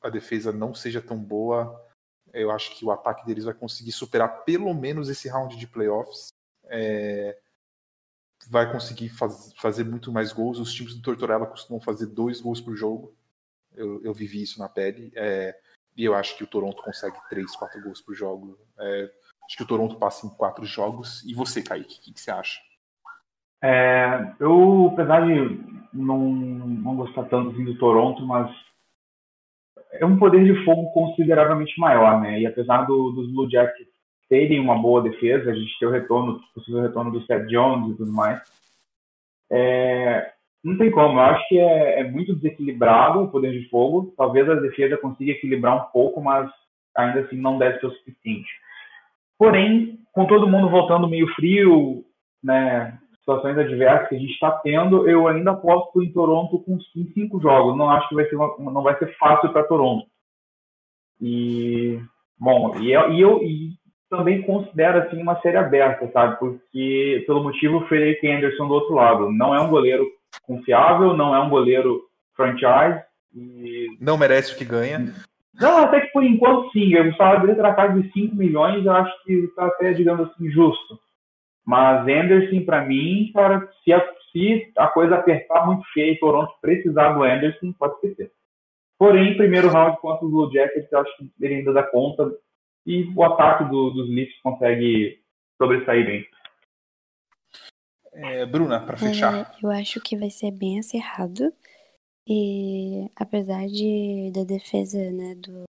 [0.00, 1.84] a defesa não seja tão boa,
[2.32, 6.28] eu acho que o ataque deles vai conseguir superar pelo menos esse round de playoffs.
[6.64, 7.38] É,
[8.48, 10.58] vai conseguir faz, fazer muito mais gols.
[10.58, 13.16] Os times do Tortorella costumam fazer dois gols por jogo.
[13.76, 15.12] Eu, eu vivi isso na pele.
[15.14, 15.56] É,
[15.96, 18.58] e eu acho que o Toronto consegue três, quatro gols por jogo.
[18.78, 19.10] É,
[19.46, 21.22] acho que o Toronto passa em quatro jogos.
[21.24, 22.60] E você, Kaique, o que, que, você acha?
[23.62, 25.60] É, eu, apesar de
[25.92, 28.54] não, não gostar tanto assim, do Toronto, mas
[29.92, 32.40] é um poder de fogo consideravelmente maior, né?
[32.40, 33.94] E apesar do, dos Blue Jackets
[34.28, 37.96] terem uma boa defesa, a gente ter o retorno, possível retorno do Seth Jones e
[37.96, 38.42] tudo mais.
[39.50, 40.32] É,
[40.66, 44.12] não tem como, eu acho que é, é, muito desequilibrado o poder de fogo.
[44.16, 46.50] Talvez a defesa consiga equilibrar um pouco, mas
[46.96, 48.50] ainda assim não deve ser o suficiente.
[49.38, 52.04] Porém, com todo mundo voltando meio frio,
[52.42, 56.80] né, situações adversas que a gente está tendo, eu ainda aposto em Toronto com
[57.14, 57.76] cinco jogos.
[57.76, 60.06] Não acho que vai ser uma, não vai ser fácil para Toronto.
[61.20, 62.00] E
[62.36, 63.70] bom, e eu, e eu e
[64.10, 66.40] também considero assim uma série aberta, sabe?
[66.40, 71.40] Porque pelo motivo Frederick Anderson do outro lado, não é um goleiro confiável, não é
[71.40, 72.02] um goleiro
[72.34, 73.02] franchise
[73.34, 75.14] e não merece o que ganha.
[75.60, 79.24] Não, até que por enquanto sim, o salário dele tratado de 5 milhões, eu acho
[79.24, 80.98] que está até, digamos assim, justo.
[81.64, 86.52] Mas Anderson, para mim, cara, se a, se a coisa apertar muito feio e Toronto
[86.60, 88.30] precisar do Anderson, pode esquecer.
[88.98, 92.30] Porém, primeiro round contra o Blue Jackets, eu acho que ele ainda dá conta
[92.86, 95.18] e o ataque do, dos Leafs consegue
[95.58, 96.26] sobressair bem.
[98.16, 99.34] É, Bruna, para fechar.
[99.34, 101.52] É, eu acho que vai ser bem acerrado.
[102.26, 105.64] E apesar de da defesa né, do,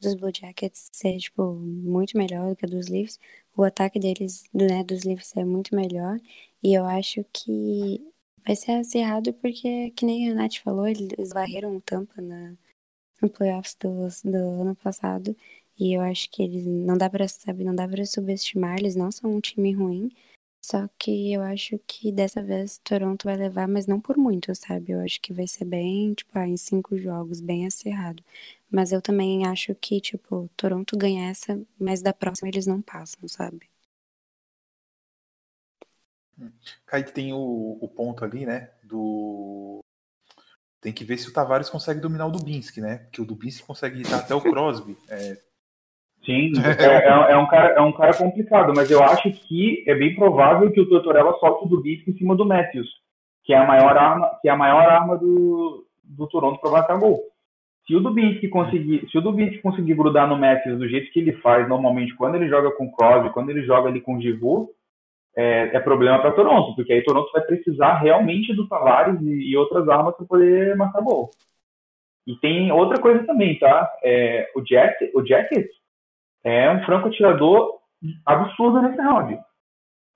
[0.00, 3.18] dos Blue Jackets ser tipo, muito melhor do que a dos Leafs,
[3.56, 6.20] o ataque deles, né, dos Leafs é muito melhor.
[6.62, 8.06] E eu acho que
[8.46, 12.54] vai ser acirrado porque, que nem a Nath falou, eles varreram o Tampa na,
[13.20, 15.34] no playoffs do, do ano passado.
[15.78, 17.26] E eu acho que eles não dá para
[17.58, 20.10] não dá para subestimar, eles não são um time ruim.
[20.68, 24.90] Só que eu acho que dessa vez Toronto vai levar, mas não por muito, sabe?
[24.90, 28.20] Eu acho que vai ser bem, tipo, ah, em cinco jogos, bem acirrado.
[28.68, 33.28] Mas eu também acho que, tipo, Toronto ganha essa, mas da próxima eles não passam,
[33.28, 33.70] sabe?
[36.84, 38.72] Kaique tem o, o ponto ali, né?
[38.82, 39.78] Do.
[40.80, 42.98] Tem que ver se o Tavares consegue dominar o Dubinsky, né?
[42.98, 44.96] Porque o Dubinsky consegue irritar até o Crosby.
[45.08, 45.40] É,
[46.26, 49.94] Sim, é, é, é, um cara, é um cara complicado, mas eu acho que é
[49.94, 52.88] bem provável que o Tortorella solte o Dubisco em cima do Matthews,
[53.44, 56.98] que é a maior arma, que é a maior arma do, do Toronto para marcar
[56.98, 57.22] gol.
[57.86, 61.34] Se o Dubinski conseguir, se o Dubinski conseguir grudar no Matthews do jeito que ele
[61.34, 64.70] faz normalmente quando ele joga com Crosby, quando ele joga ali com Givu,
[65.36, 69.56] é, é problema para Toronto, porque aí Toronto vai precisar realmente do Tavares e, e
[69.56, 71.30] outras armas para poder marcar gol.
[72.26, 73.88] E tem outra coisa também, tá?
[74.02, 75.68] É, o Jack, o Jacket,
[76.44, 77.80] é um franco atirador
[78.24, 79.38] absurdo nesse round.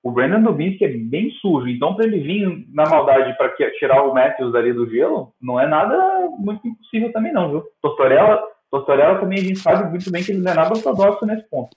[0.03, 4.14] O Brandon Dubinsky é bem sujo, então para ele vir na maldade para tirar o
[4.14, 7.68] Matthews ali do gelo, não é nada muito impossível também não, viu?
[7.83, 11.47] Tortorella, Tortorella também a gente sabe muito bem que ele não é nada ortodoxo nesse
[11.51, 11.77] ponto.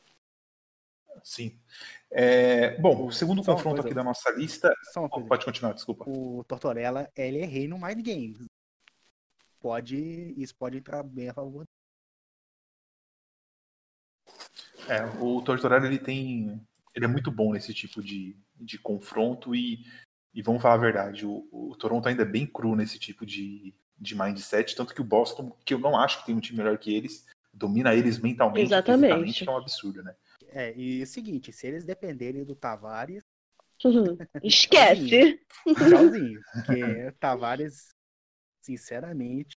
[1.22, 1.60] Sim.
[2.12, 4.74] É, bom, o segundo Só confronto aqui da nossa lista.
[4.96, 6.06] Oh, pode continuar, desculpa.
[6.08, 8.48] O Tortorella, ele é rei no mind games.
[9.60, 11.66] Pode, isso pode entrar bem a favor
[14.90, 16.62] É, o Tortorelli ele tem.
[16.96, 19.86] Ele é muito bom nesse tipo de, de confronto e,
[20.34, 23.74] e vamos falar a verdade, o, o Toronto ainda é bem cru nesse tipo de,
[23.98, 26.78] de mindset, tanto que o Boston, que eu não acho que tem um time melhor
[26.78, 29.44] que eles, domina eles mentalmente, Exatamente.
[29.44, 30.16] que é um absurdo, né?
[30.50, 33.24] É, e é o seguinte, se eles dependerem do Tavares,
[33.84, 34.18] Uhum.
[34.44, 35.40] Esquece.
[35.76, 36.42] tchauzinho.
[36.54, 37.90] Porque Tavares,
[38.62, 39.58] sinceramente,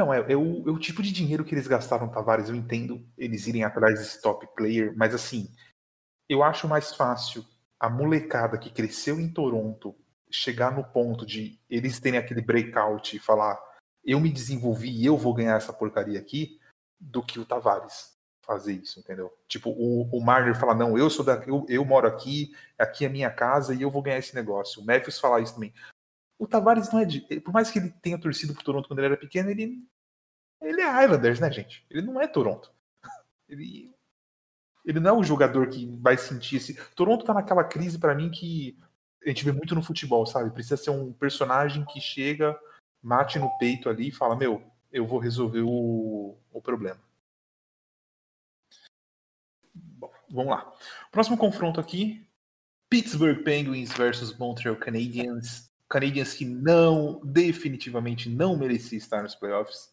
[0.00, 3.06] Não, é, é o, é o tipo de dinheiro que eles gastaram Tavares, eu entendo
[3.18, 5.52] eles irem atrás desse top player, mas assim,
[6.26, 7.44] eu acho mais fácil
[7.78, 9.94] a molecada que cresceu em Toronto
[10.30, 13.60] chegar no ponto de eles terem aquele breakout e falar
[14.02, 16.58] eu me desenvolvi e eu vou ganhar essa porcaria aqui,
[16.98, 19.30] do que o Tavares fazer isso, entendeu?
[19.46, 23.08] Tipo, o, o Marner falar, não, eu sou da, eu, eu moro aqui, aqui é
[23.10, 24.80] minha casa e eu vou ganhar esse negócio.
[24.80, 25.74] O Memphis falar isso também.
[26.40, 27.20] O Tavares não é de.
[27.42, 29.86] Por mais que ele tenha torcido pro Toronto quando ele era pequeno, ele.
[30.62, 31.84] Ele é Islanders, né, gente?
[31.90, 32.72] Ele não é Toronto.
[33.48, 33.94] Ele.
[34.84, 36.74] Ele não é o jogador que vai sentir esse.
[36.94, 38.78] Toronto tá naquela crise para mim que
[39.22, 40.50] a gente vê muito no futebol, sabe?
[40.50, 42.58] Precisa ser um personagem que chega,
[43.02, 47.00] mate no peito ali e fala: Meu, eu vou resolver o, o problema.
[49.74, 50.72] Bom, vamos lá.
[51.12, 52.26] Próximo confronto aqui:
[52.88, 55.69] Pittsburgh Penguins versus Montreal Canadiens.
[55.90, 59.92] Canadiens que não, definitivamente não merecia estar nos playoffs,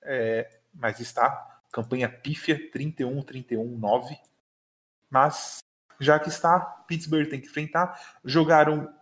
[0.00, 1.60] é, mas está.
[1.72, 4.16] Campanha pífia 31-31-9.
[5.10, 5.58] Mas
[5.98, 8.20] já que está, Pittsburgh tem que enfrentar.
[8.24, 8.94] Jogaram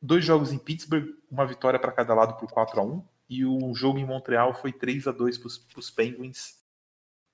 [0.00, 3.74] dois jogos em Pittsburgh, uma vitória para cada lado por 4 a 1 e o
[3.74, 6.62] jogo em Montreal foi 3 a 2 para os Penguins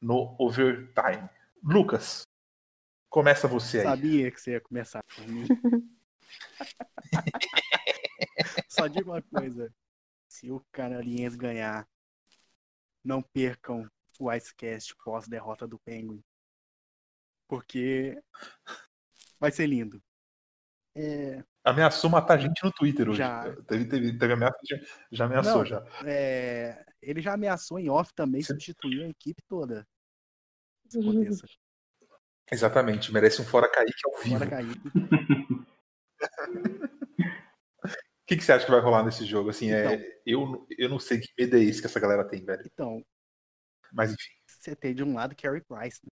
[0.01, 1.29] no overtime.
[1.61, 2.23] Lucas,
[3.11, 3.85] começa você aí.
[3.85, 5.49] sabia que você ia começar por mim.
[8.79, 9.73] Só digo uma coisa.
[10.29, 11.89] Se o Canadiens ganhar,
[13.05, 16.23] não percam o Icecast pós-derrota do Penguin.
[17.49, 18.23] Porque
[19.41, 20.03] vai ser lindo.
[20.95, 23.19] É, Ameaçou matar gente no Twitter hoje.
[23.19, 23.55] Já.
[23.65, 24.77] Teve, teve, teve ameaça, já,
[25.13, 25.85] já ameaçou Não, já.
[26.05, 28.49] é, ele já ameaçou em off também Sim.
[28.49, 29.87] substituir a equipe toda.
[30.89, 31.47] Se aconteça.
[32.51, 34.39] Exatamente, merece um fora Kaique ao vivo.
[34.39, 34.77] Fora cair.
[38.29, 39.49] O que, que você acha que vai rolar nesse jogo?
[39.49, 40.07] Assim, é, Então.
[40.27, 42.63] eu, eu não sei que medo é esse que essa galera tem, velho.
[42.67, 43.03] Então,
[43.91, 45.99] Mas enfim, você tem de um lado Carey Price.
[46.05, 46.11] né?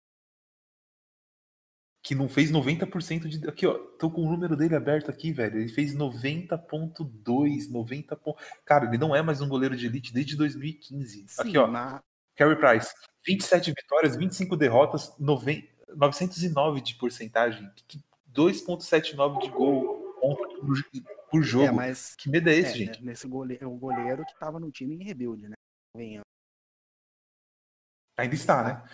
[2.02, 3.46] que não fez 90% de.
[3.48, 5.60] Aqui, ó, tô com o número dele aberto aqui, velho.
[5.60, 8.16] Ele fez 90,2, 90.
[8.16, 8.34] pon-
[8.64, 11.26] Cara, ele não é mais um goleiro de elite desde 2015.
[11.38, 12.00] aqui, Sim, ó, mas
[12.34, 12.92] Carey Price,
[13.24, 20.48] 27 vitórias, 25 derrotas, 900 909 de porcentagem, que- 2,79 de gol contra
[21.30, 21.64] por, por jogo.
[21.66, 23.02] é, mas Que medo é esse, é, gente?
[23.02, 25.54] nesse goleiro, é o goleiro que tava no time em rebuild, né?
[25.96, 26.22] Venha.
[28.18, 28.88] Ainda está, né?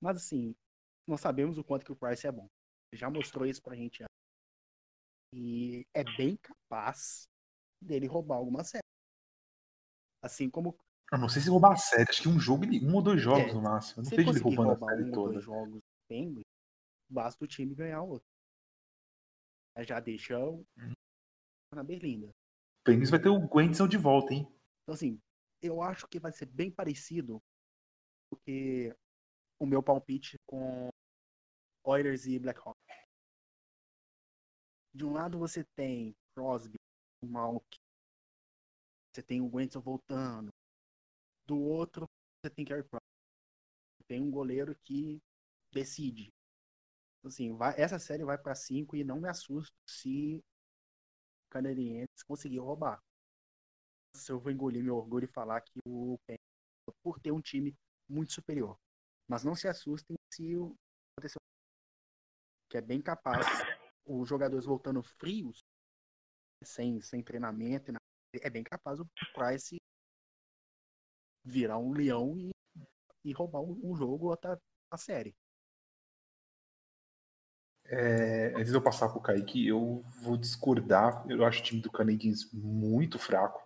[0.00, 0.54] Mas assim,
[1.08, 2.46] nós sabemos o quanto que o Price é bom.
[2.92, 4.02] Ele já mostrou isso pra gente.
[4.02, 4.16] antes.
[5.34, 7.24] E é bem capaz
[7.82, 8.82] dele roubar alguma série.
[10.22, 10.76] Assim como
[11.12, 13.50] Eu não sei se roubar a série, acho que um jogo, um ou dois jogos
[13.50, 14.02] É, no máximo.
[14.02, 15.32] Eu não vejo ele roubando a roubar série um ou toda.
[15.32, 16.42] dois jogos Penguin,
[17.10, 18.28] basta o time ganhar outro.
[19.80, 20.95] Já Uhum.
[21.76, 22.28] Na berlinda.
[22.28, 24.46] O Penguins vai ter o Gwenzel de volta, hein?
[24.82, 25.20] Então, assim,
[25.62, 27.40] eu acho que vai ser bem parecido
[28.30, 28.94] porque
[29.60, 30.88] o meu palpite com
[31.84, 32.82] Oilers e Blackhawks.
[34.94, 36.78] De um lado você tem Crosby,
[37.22, 37.78] o Malk,
[39.12, 40.50] você tem o Gwenson voltando.
[41.46, 42.06] Do outro,
[42.42, 43.00] você tem Carey Price.
[44.08, 45.20] Tem um goleiro que
[45.72, 46.32] decide.
[47.24, 50.44] Assim, vai, essa série vai para 5 e não me assusto se
[51.50, 53.02] Canadiense conseguir roubar.
[54.14, 56.40] Se eu vou engolir meu orgulho e falar que o Penguins,
[57.02, 57.76] por ter um time
[58.08, 58.78] muito superior.
[59.28, 60.74] Mas não se assustem se o
[61.12, 61.38] acontecer
[62.68, 63.46] que é bem capaz
[64.04, 65.64] os jogadores voltando frios,
[66.64, 67.92] sem, sem treinamento,
[68.34, 69.76] é bem capaz o Price
[71.44, 72.50] virar um leão e,
[73.24, 74.56] e roubar um, um jogo ou até
[74.90, 75.34] a série.
[77.88, 81.24] É, antes de eu passar pro Kaique, eu vou discordar.
[81.28, 83.62] Eu acho o time do Canadiens muito fraco.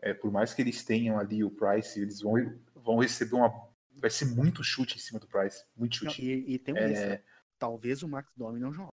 [0.00, 2.34] É, por mais que eles tenham ali o Price, eles vão,
[2.74, 3.68] vão receber uma.
[3.96, 5.62] Vai ser muito chute em cima do Price.
[5.76, 6.24] Muito Não, chute.
[6.24, 7.24] e, e tem um É, extra.
[7.58, 8.92] Talvez o Max Domi não jogue.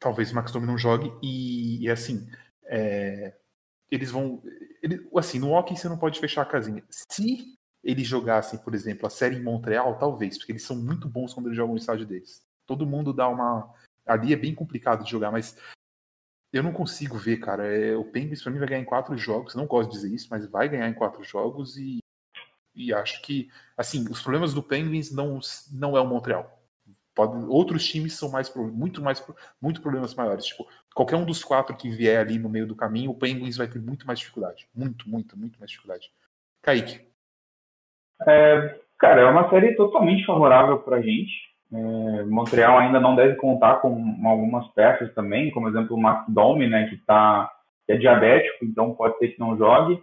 [0.00, 1.12] talvez o Max Domi não jogue.
[1.22, 2.28] E, e assim,
[2.64, 3.36] é,
[3.90, 4.42] eles vão.
[4.82, 6.84] Ele, assim, no hockey você não pode fechar a casinha.
[6.90, 11.32] Se eles jogassem, por exemplo, a série em Montreal, talvez, porque eles são muito bons
[11.32, 12.43] quando eles jogam no estádio deles.
[12.66, 13.72] Todo mundo dá uma.
[14.06, 15.58] Ali é bem complicado de jogar, mas
[16.52, 17.66] eu não consigo ver, cara.
[17.66, 19.54] É, o Penguins pra mim vai ganhar em quatro jogos.
[19.54, 21.98] Não gosto de dizer isso, mas vai ganhar em quatro jogos e
[22.74, 25.38] E acho que, assim, os problemas do Penguins não,
[25.72, 26.60] não é o Montreal.
[27.14, 29.24] Pode, outros times são mais muito mais
[29.62, 30.46] muito problemas maiores.
[30.46, 33.68] Tipo, qualquer um dos quatro que vier ali no meio do caminho, o Penguins vai
[33.68, 34.68] ter muito mais dificuldade.
[34.74, 36.12] Muito, muito, muito mais dificuldade.
[36.60, 37.06] Kaique.
[38.26, 41.53] É, cara, é uma série totalmente favorável para a gente.
[41.74, 46.68] É, Montreal ainda não deve contar com algumas peças também, como exemplo o Max Domi,
[46.68, 47.50] né, que, tá,
[47.84, 50.00] que é diabético, então pode ser que não jogue.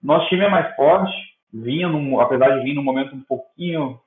[0.00, 1.12] Nosso time é mais forte,
[1.52, 3.98] vinha, num, apesar de vir num momento um pouquinho,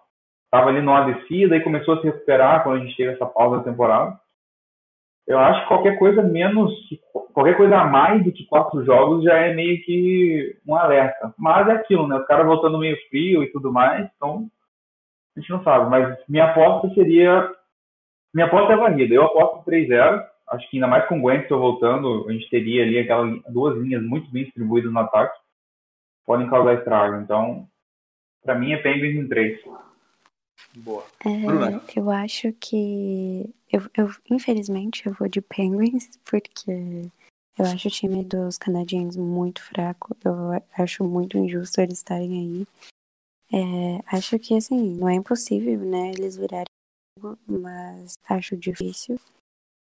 [0.45, 3.57] estava ali numa descida e começou a se recuperar quando a gente teve essa pausa
[3.57, 4.17] da temporada.
[5.27, 6.71] Eu acho que qualquer coisa menos,
[7.33, 11.33] qualquer coisa a mais do que quatro jogos já é meio que um alerta.
[11.37, 12.15] Mas é aquilo, né?
[12.15, 14.49] Os caras voltando meio frio e tudo mais, então
[15.37, 15.89] a gente não sabe.
[15.89, 17.49] Mas minha aposta seria.
[18.33, 19.13] Minha aposta é varrida.
[19.13, 20.25] Eu aposto 3-0.
[20.49, 24.01] Acho que ainda mais com o Gwenson voltando, a gente teria ali aquelas duas linhas
[24.01, 25.37] muito bem distribuídas no ataque
[26.27, 27.21] podem causar estrago.
[27.21, 27.67] Então,
[28.43, 29.59] para mim é Penguins em 3.
[30.75, 31.05] Boa.
[31.25, 33.49] É, eu acho que.
[33.71, 37.09] Eu, eu, infelizmente, eu vou de Penguins, porque
[37.57, 40.15] eu acho o time dos canadienses muito fraco.
[40.23, 42.67] Eu acho muito injusto eles estarem aí.
[43.51, 46.65] É, acho que, assim, não é impossível, né, eles virarem,
[47.47, 49.17] mas acho difícil.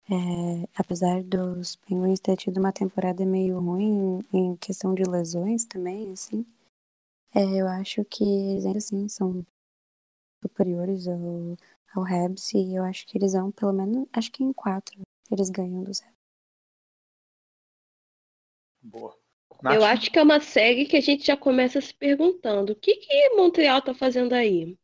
[0.09, 6.11] É, apesar dos Penguins ter tido uma temporada meio ruim em questão de lesões também,
[6.13, 6.45] assim,
[7.35, 9.45] é, eu acho que eles ainda assim são
[10.43, 11.57] superiores ao,
[11.95, 14.99] ao Habs e eu acho que eles vão pelo menos, acho que em quatro
[15.31, 16.13] eles ganham dos Habs.
[18.83, 19.20] Boa.
[19.61, 19.75] Nath?
[19.75, 22.95] Eu acho que é uma série que a gente já começa se perguntando o que
[22.95, 24.77] que Montreal tá fazendo aí.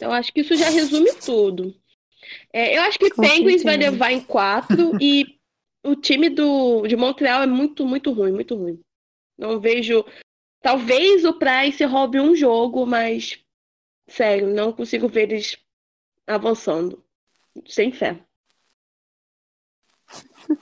[0.00, 1.74] Eu acho que isso já resume tudo.
[2.52, 3.64] É, eu acho que Com Penguins certeza.
[3.64, 5.38] vai levar em quatro e
[5.82, 8.80] o time do, de Montreal é muito, muito ruim, muito ruim.
[9.36, 10.04] Não vejo.
[10.60, 13.42] Talvez o Price roube um jogo, mas
[14.06, 15.56] sério, não consigo ver eles
[16.26, 17.04] avançando.
[17.66, 18.24] Sem fé.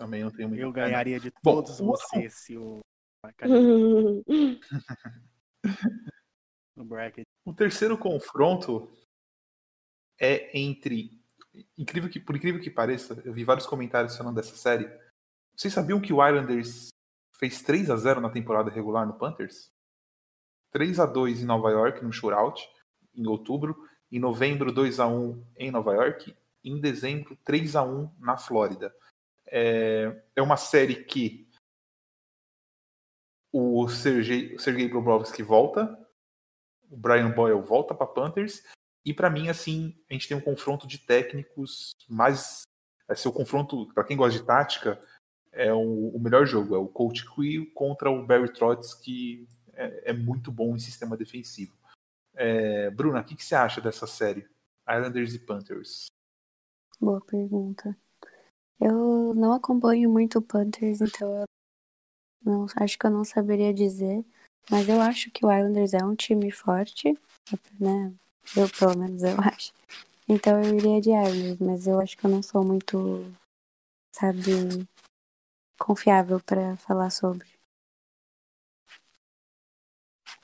[0.00, 0.62] Também não tenho muito.
[0.62, 2.80] Eu ganharia de todos Bom, vocês se o.
[6.74, 7.26] no bracket.
[7.44, 8.90] O terceiro confronto
[10.18, 11.20] é entre.
[11.76, 14.90] Incrível que, por incrível que pareça, eu vi vários comentários falando dessa série.
[15.54, 16.88] Vocês sabiam que o Islanders
[17.36, 19.70] fez 3 a 0 na temporada regular no Panthers?
[20.70, 22.66] 3 a 2 em Nova York, no shootout,
[23.14, 23.86] em outubro.
[24.10, 26.34] Em novembro, 2 a 1 em Nova York.
[26.64, 28.90] Em dezembro, 3 a 1 na Flórida.
[29.50, 31.48] É, é uma série que
[33.52, 35.98] o Sergei, o Sergei Bobrovsky volta,
[36.88, 38.62] o Brian Boyle volta para Panthers
[39.04, 42.62] e para mim, assim, a gente tem um confronto de técnicos mais.
[43.06, 45.00] Vai ser o confronto, para quem gosta de tática,
[45.52, 46.74] é o, o melhor jogo.
[46.74, 51.16] É o Coach Quill contra o Barry Trotz, que é, é, muito bom em sistema
[51.16, 51.74] defensivo.
[52.34, 54.46] É, Bruna, o que, que você acha dessa série?
[54.88, 56.06] Islanders e Panthers.
[57.00, 57.96] Boa pergunta.
[58.80, 61.44] Eu não acompanho muito o Panthers, então eu
[62.44, 64.24] não, acho que eu não saberia dizer.
[64.70, 67.18] Mas eu acho que o Islanders é um time forte,
[67.78, 68.12] né?
[68.56, 69.72] Eu, pelo menos, eu acho.
[70.28, 73.24] Então eu iria de Islanders, mas eu acho que eu não sou muito,
[74.14, 74.86] sabe,
[75.78, 77.46] confiável para falar sobre.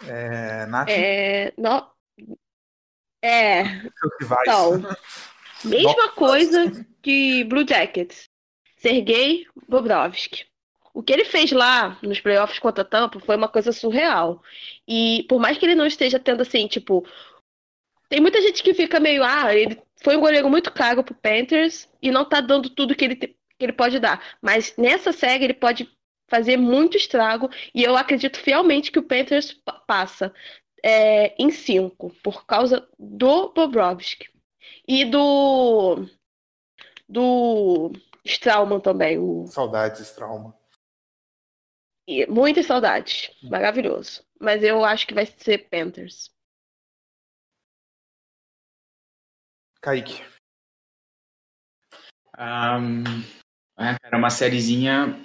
[0.03, 0.89] É, Nath?
[0.91, 1.91] É, não,
[3.23, 3.63] é,
[4.43, 4.73] então,
[5.67, 8.29] mesma coisa que Blue Jackets.
[8.77, 10.45] Sergei Bobrovsky.
[10.95, 14.43] O que ele fez lá nos playoffs contra Tampa foi uma coisa surreal.
[14.87, 17.07] E por mais que ele não esteja tendo assim, tipo,
[18.09, 21.89] tem muita gente que fica meio, ah, ele foi um goleiro muito caro pro Panthers
[22.01, 24.23] e não tá dando tudo que ele, que ele pode dar.
[24.41, 25.91] Mas nessa série ele pode
[26.29, 29.53] fazer muito estrago e eu acredito fielmente que o Panthers
[29.87, 30.33] passa
[30.83, 34.29] é, em cinco por causa do Bobrovsky
[34.87, 36.07] e do
[37.09, 37.93] do
[38.25, 39.19] Strauman também.
[39.19, 39.47] O...
[39.47, 40.53] Saudades, Strauman.
[42.07, 43.31] E, muitas saudades.
[43.43, 44.25] Maravilhoso.
[44.41, 46.31] Mas eu acho que vai ser Panthers.
[49.81, 50.23] Kaique.
[52.39, 53.03] Um,
[53.79, 55.25] é, cara, uma sériezinha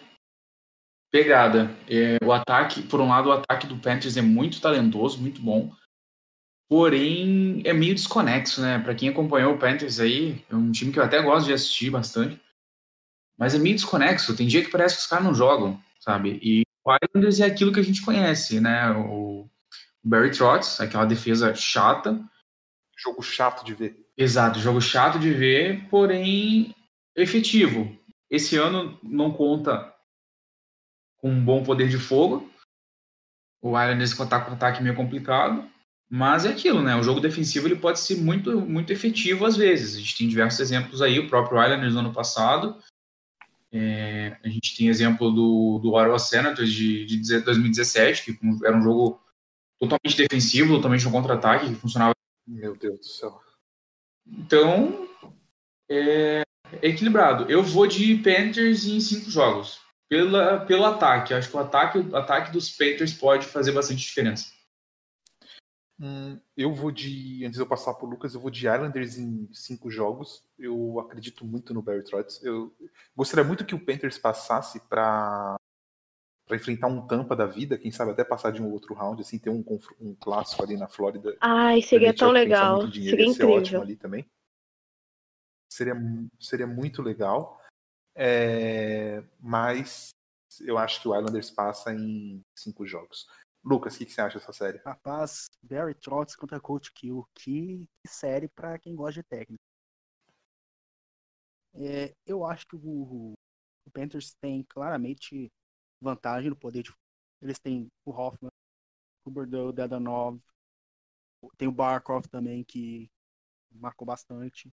[1.11, 1.69] pegada.
[1.89, 5.75] É, o ataque, por um lado, o ataque do Panthers é muito talentoso, muito bom.
[6.71, 8.79] Porém, é meio desconexo, né?
[8.79, 11.89] Para quem acompanhou o Panthers aí, é um time que eu até gosto de assistir
[11.89, 12.41] bastante.
[13.37, 14.33] Mas é meio desconexo.
[14.37, 16.39] Tem dia que parece que os caras não jogam, sabe?
[16.41, 18.89] E o Islanders é aquilo que a gente conhece, né?
[18.91, 19.49] O
[20.01, 22.23] Barry Trotz, aquela defesa chata.
[22.97, 24.07] Jogo chato de ver.
[24.15, 26.73] Exato, jogo chato de ver, porém
[27.17, 27.93] efetivo.
[28.29, 29.93] Esse ano não conta
[31.17, 32.49] com um bom poder de fogo,
[33.61, 35.69] O Islanders com ataque, ataque meio complicado,
[36.13, 36.93] mas é aquilo, né?
[36.97, 39.95] O jogo defensivo ele pode ser muito, muito efetivo às vezes.
[39.95, 42.77] A gente tem diversos exemplos aí, o próprio Islanders no ano passado.
[43.71, 48.81] É, a gente tem exemplo do, do Ottawa Senators de, de 2017, que era um
[48.81, 49.21] jogo
[49.79, 52.13] totalmente defensivo, totalmente no contra-ataque, que funcionava.
[52.45, 53.39] Meu Deus do céu.
[54.27, 55.07] Então,
[55.89, 56.41] é,
[56.81, 57.49] é equilibrado.
[57.49, 59.79] Eu vou de Panthers em cinco jogos.
[60.09, 61.33] Pela, pelo ataque.
[61.33, 64.51] Acho que o ataque, o ataque dos Panthers pode fazer bastante diferença.
[66.01, 67.45] Hum, eu vou de.
[67.45, 70.43] Antes de eu passar para o Lucas, eu vou de Islanders em cinco jogos.
[70.57, 72.43] Eu acredito muito no Barry Trotz.
[72.43, 72.75] Eu
[73.15, 75.55] gostaria muito que o Panthers passasse para
[76.47, 79.39] para enfrentar um Tampa da vida, quem sabe até passar de um outro round, assim,
[79.39, 79.63] ter um,
[80.01, 81.37] um clássico ali na Flórida.
[81.39, 82.81] Ai, seria tão legal.
[82.91, 83.51] Seria incrível.
[83.51, 84.25] ótimo ali também.
[85.71, 85.95] Seria,
[86.41, 87.61] seria muito legal.
[88.13, 90.09] É, mas
[90.59, 93.29] eu acho que o Islanders passa em cinco jogos.
[93.63, 94.79] Lucas, o que, que, você acha dessa série?
[94.79, 97.27] Rapaz, Barry Trotz contra Coach Kill.
[97.35, 99.63] Que, série para quem gosta de técnica.
[101.73, 103.33] É, eu acho que o,
[103.85, 105.51] o Panthers tem claramente
[106.01, 106.93] vantagem no poder de.
[107.41, 108.51] Eles têm o Hoffman,
[109.25, 110.39] o Bordeaux, o Dadanov,
[111.57, 113.09] tem o Barkov também, que
[113.71, 114.71] marcou bastante.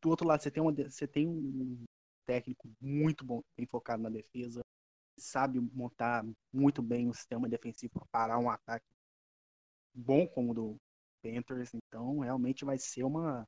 [0.00, 1.84] Do outro lado, você tem, uma, você tem um
[2.26, 4.60] técnico muito bom, bem focado na defesa,
[5.20, 8.86] sabe montar muito bem o sistema defensivo para parar um ataque
[9.94, 10.76] bom como o do
[11.22, 11.72] Panthers.
[11.74, 13.46] Então, realmente vai ser uma,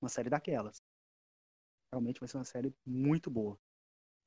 [0.00, 0.82] uma série daquelas.
[1.92, 3.58] Realmente vai ser uma série muito boa.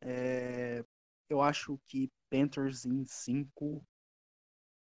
[0.01, 0.83] É,
[1.29, 3.83] eu acho que Panthers em 5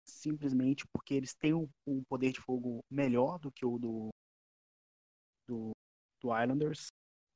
[0.06, 4.10] simplesmente porque eles têm um, um, poder de fogo melhor do que o do,
[5.46, 5.72] do,
[6.22, 6.88] do Islanders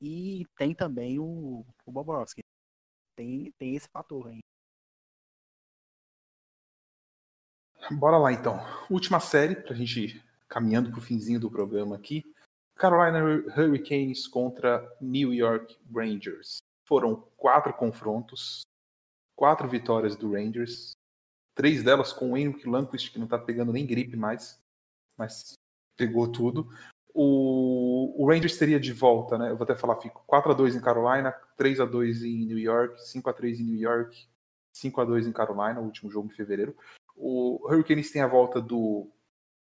[0.02, 2.42] e tem também o, o Bobrovsky.
[3.16, 4.40] Tem, tem esse fator aí.
[7.92, 8.60] Bora lá então.
[8.90, 12.24] Última série, pra gente ir caminhando pro finzinho do programa aqui.
[12.76, 13.20] Carolina
[13.56, 16.58] Hurricanes contra New York Rangers.
[16.88, 18.62] Foram quatro confrontos,
[19.36, 20.92] quatro vitórias do Rangers,
[21.56, 24.60] três delas com o Henrik Lundqvist, que não tá pegando nem gripe mais,
[25.18, 25.54] mas
[25.96, 26.68] pegou tudo.
[27.14, 29.50] O, o, Rangers teria de volta, né?
[29.50, 32.60] Eu vou até falar, fico 4 a 2 em Carolina, 3 a 2 em New
[32.60, 34.28] York, 5 a 3 em New York,
[34.74, 36.76] 5 a 2 em Carolina, o último jogo em fevereiro.
[37.16, 39.10] O Hurricanes tem a volta do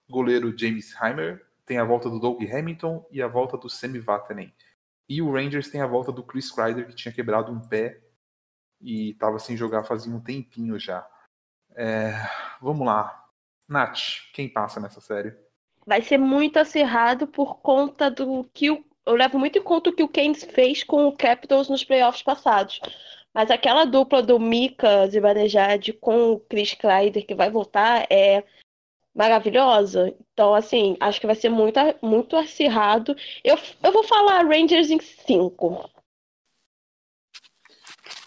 [0.09, 4.53] goleiro James Heimer, tem a volta do Doug Hamilton e a volta do Semi Vatanen.
[5.09, 8.01] E o Rangers tem a volta do Chris Kreider, que tinha quebrado um pé
[8.81, 11.07] e estava sem jogar fazia um tempinho já.
[11.75, 12.13] É,
[12.61, 13.29] vamos lá.
[13.69, 15.35] Nath, quem passa nessa série?
[15.87, 19.93] Vai ser muito acirrado por conta do que o, eu levo muito em conta o
[19.93, 22.81] que o Keynes fez com o Capitals nos playoffs passados.
[23.33, 28.45] Mas aquela dupla do Mika Zibanejad com o Chris Kreider que vai voltar é
[29.15, 30.15] maravilhosa.
[30.33, 33.17] Então, assim, acho que vai ser muito, muito acirrado.
[33.43, 35.91] Eu, eu vou falar Rangers em 5.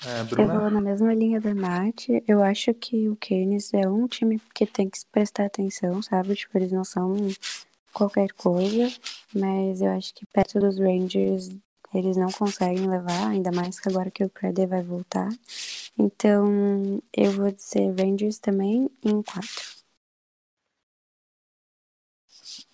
[0.05, 2.09] É, eu vou na mesma linha da Nath.
[2.27, 6.35] Eu acho que o Keynes é um time que tem que prestar atenção, sabe?
[6.35, 7.15] Tipo, eles não são
[7.91, 8.87] qualquer coisa,
[9.33, 11.49] mas eu acho que perto dos Rangers
[11.93, 15.29] eles não conseguem levar, ainda mais que agora que o Crowder vai voltar.
[15.97, 19.77] Então, eu vou dizer Rangers também em 4.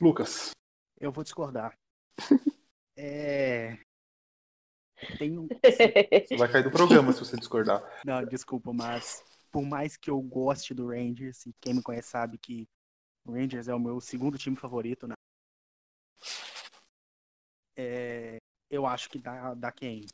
[0.01, 0.51] Lucas.
[0.99, 1.77] Eu vou discordar.
[2.97, 3.77] é,
[5.17, 5.47] tem um...
[5.47, 7.83] Você vai cair do programa se você discordar.
[8.05, 12.37] Não, desculpa, mas por mais que eu goste do Rangers, e quem me conhece sabe
[12.37, 12.67] que
[13.25, 15.13] o Rangers é o meu segundo time favorito, né?
[17.75, 18.37] É,
[18.69, 20.05] eu acho que dá, dá quem?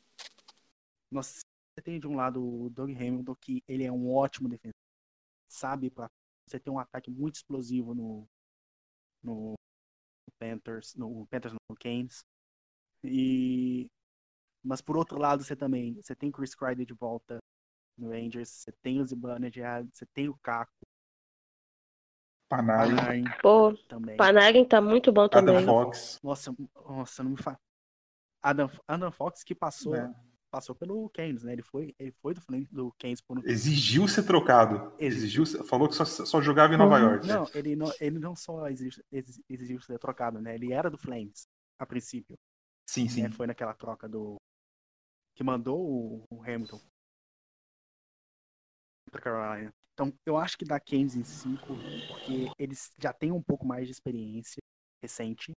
[1.10, 1.40] Nossa,
[1.74, 4.74] você tem de um lado o Doug Hamilton, que ele é um ótimo defensor.
[5.48, 6.08] Sabe, pra,
[6.46, 8.28] você tem um ataque muito explosivo no,
[9.22, 9.54] no
[10.38, 12.24] Panthers, no Panthers, no Canes.
[13.02, 13.88] E
[14.62, 17.38] mas por outro lado, você também, você tem Chris Kreider de volta
[17.96, 20.86] no Rangers, você tem o Zibanejad, você tem o Caco.
[22.48, 23.24] Panarin.
[23.40, 24.16] Pô, também.
[24.16, 25.56] Panarin tá muito bom também.
[25.56, 26.18] Adam Fox.
[26.22, 27.58] Nossa, nossa, não me fala.
[28.42, 30.12] Adam, Adam Fox que passou, é.
[30.50, 31.52] passou pelo Keynes, né?
[31.52, 32.42] Ele foi, ele foi do,
[32.72, 34.92] do Keynes por Exigiu ser trocado.
[34.98, 37.26] Exigiu, falou que só, só jogava em Nova não, York.
[37.28, 39.04] Não, ele não, ele não só exigiu,
[39.48, 40.54] exigiu ser trocado, né?
[40.54, 41.46] Ele era do Flames
[41.78, 42.36] a princípio.
[42.88, 43.22] Sim, sim.
[43.22, 43.30] Né?
[43.30, 44.39] Foi naquela troca do
[45.40, 46.78] que mandou o Hamilton
[49.10, 49.72] para Carolina.
[49.94, 51.66] Então, eu acho que dá Keynes em 5,
[52.08, 54.60] porque eles já têm um pouco mais de experiência
[55.02, 55.52] recente.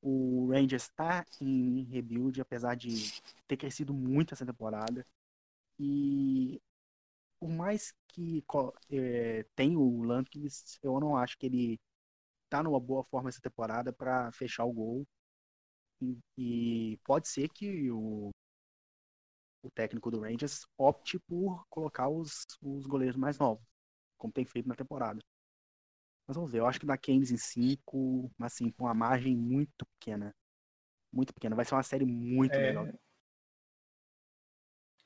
[0.00, 2.88] O Rangers está em rebuild, apesar de
[3.46, 5.04] ter crescido muito essa temporada.
[5.78, 6.58] E
[7.38, 8.42] por mais que
[8.90, 11.78] é, tem o Lampkins, eu não acho que ele
[12.48, 15.06] tá numa boa forma essa temporada para fechar o gol.
[16.00, 18.30] E, e pode ser que o,
[19.62, 23.64] o técnico do Rangers opte por colocar os, os goleiros mais novos,
[24.18, 25.20] como tem feito na temporada.
[26.26, 29.36] Mas vamos ver, eu acho que dá Keynes em 5, mas assim, com uma margem
[29.36, 30.34] muito pequena.
[31.12, 31.56] Muito pequena.
[31.56, 32.88] Vai ser uma série muito É, legal.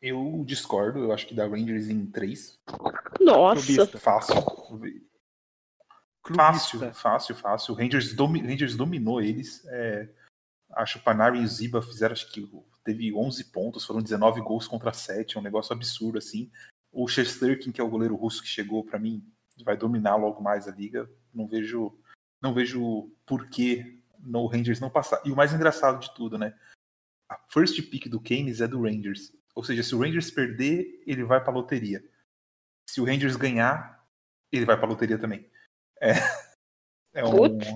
[0.02, 2.60] Eu discordo, eu acho que dá Rangers em 3.
[3.20, 3.64] Nossa.
[3.64, 3.98] Clubista.
[3.98, 4.34] Fácil.
[6.34, 6.92] Fácil, Clubista.
[6.94, 7.74] fácil, fácil.
[7.74, 9.64] O Rangers, domi- Rangers dominou eles.
[9.66, 10.14] É,
[10.72, 12.46] acho que o Panarin e o Ziba fizeram, acho que
[12.84, 16.50] teve 11 pontos, foram 19 gols contra 7, é um negócio absurdo, assim.
[16.92, 19.26] O Shesterkin, que é o goleiro russo que chegou, pra mim,
[19.64, 21.10] vai dominar logo mais a liga.
[21.32, 21.98] Não vejo,
[22.40, 25.20] não vejo por que no Rangers não passar.
[25.24, 26.56] E o mais engraçado de tudo, né?
[27.28, 29.32] A first pick do Keynes é do Rangers.
[29.54, 32.04] Ou seja, se o Rangers perder, ele vai pra loteria.
[32.88, 34.06] Se o Rangers ganhar,
[34.52, 35.48] ele vai pra loteria também.
[36.00, 36.12] É,
[37.14, 37.66] é um, Putz.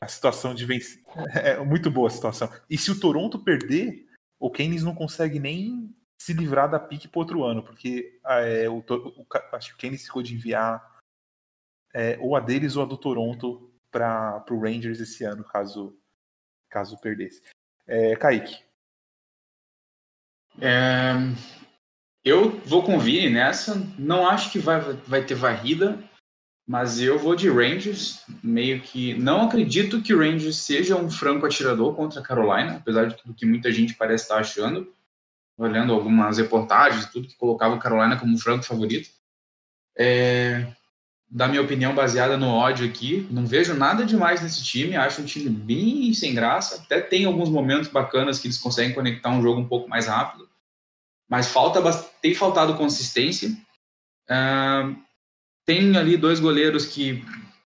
[0.00, 1.02] A situação de vencer.
[1.34, 2.50] É muito boa a situação.
[2.68, 4.06] E se o Toronto perder,
[4.38, 8.68] o Keynes não consegue nem se livrar da pique pro outro ano, porque ah, é,
[8.68, 10.98] o, o acho que o Keynes ficou de enviar
[11.94, 15.98] é, ou a deles ou a do Toronto para o Rangers esse ano, caso,
[16.68, 17.42] caso perdesse.
[17.86, 18.62] É, Kaique,
[20.60, 21.12] É,
[22.24, 23.74] eu vou Vini nessa.
[23.98, 25.98] Não acho que vai, vai ter varrida,
[26.70, 28.22] mas eu vou de Rangers.
[28.44, 29.14] Meio que.
[29.14, 33.34] Não acredito que o Rangers seja um franco atirador contra a Carolina, apesar de tudo
[33.34, 34.86] que muita gente parece estar achando.
[35.58, 39.10] Olhando algumas reportagens tudo que colocava a Carolina como um franco favorito.
[39.98, 40.68] É,
[41.28, 44.94] da minha opinião baseada no ódio aqui, não vejo nada demais nesse time.
[44.94, 46.76] Acho um time bem sem graça.
[46.76, 50.48] Até tem alguns momentos bacanas que eles conseguem conectar um jogo um pouco mais rápido
[51.28, 51.80] mas falta
[52.20, 53.56] tem faltado consistência.
[54.28, 54.92] Ah,
[55.64, 57.24] tem ali dois goleiros que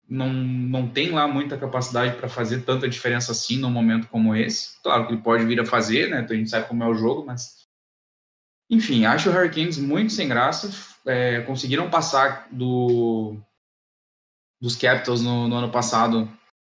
[0.08, 4.80] não, não tem lá muita capacidade para fazer tanta diferença assim num momento como esse.
[4.82, 6.20] Claro que ele pode vir a fazer, né?
[6.20, 7.60] Então a gente sabe como é o jogo, mas
[8.68, 10.70] enfim, acho o Hurricanes muito sem graça.
[11.06, 13.36] É, conseguiram passar do
[14.60, 16.30] dos Capitals no, no ano passado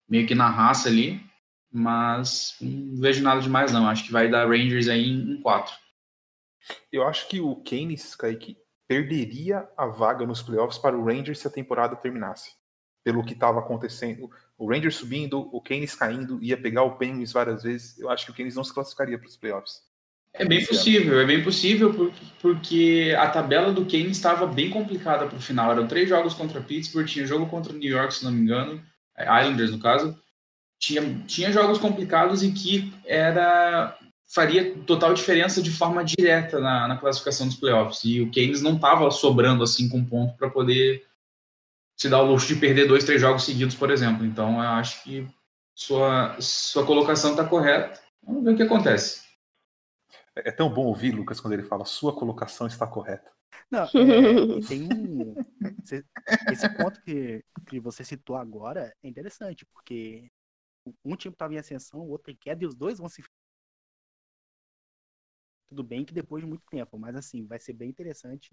[0.08, 1.20] meio que na raça ali,
[1.72, 3.88] mas não vejo nada demais não.
[3.88, 5.74] Acho que vai dar Rangers aí em 4.
[6.91, 8.58] eu acho que o Keynes, Kaique,
[8.91, 12.51] perderia a vaga nos playoffs para o Rangers se a temporada terminasse.
[13.05, 14.29] Pelo que estava acontecendo.
[14.57, 17.97] O Rangers subindo, o Keynes caindo, ia pegar o Penguins várias vezes.
[17.97, 19.81] Eu acho que o Keynes não se classificaria para os playoffs.
[20.33, 22.11] É bem possível, é bem possível por-
[22.41, 25.71] porque a tabela do Kane estava bem complicada para o final.
[25.71, 28.83] Eram três jogos contra Pittsburgh, tinha jogo contra New York, se não me engano,
[29.17, 30.17] é, Islanders no caso.
[30.77, 33.97] Tinha, tinha jogos complicados e que era
[34.34, 38.03] faria total diferença de forma direta na, na classificação dos playoffs.
[38.03, 41.05] E o Keynes não estava sobrando assim com ponto para poder
[41.97, 44.25] se dar o luxo de perder dois, três jogos seguidos, por exemplo.
[44.25, 45.27] Então eu acho que
[45.75, 47.99] sua, sua colocação está correta.
[48.23, 49.21] Vamos ver o que acontece.
[50.36, 53.32] É é tão bom ouvir, Lucas, quando ele fala sua colocação está correta.
[53.69, 55.36] Não, é, e tem um.
[56.51, 60.29] Esse ponto que, que você citou agora é interessante, porque
[61.05, 63.23] um time estava em ascensão, o outro em queda, e os dois vão se.
[65.72, 68.51] Tudo bem que depois de muito tempo, mas assim, vai ser bem interessante.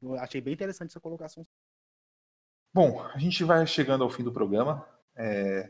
[0.00, 1.44] Eu achei bem interessante essa colocação.
[2.72, 4.88] Bom, a gente vai chegando ao fim do programa.
[5.16, 5.68] É...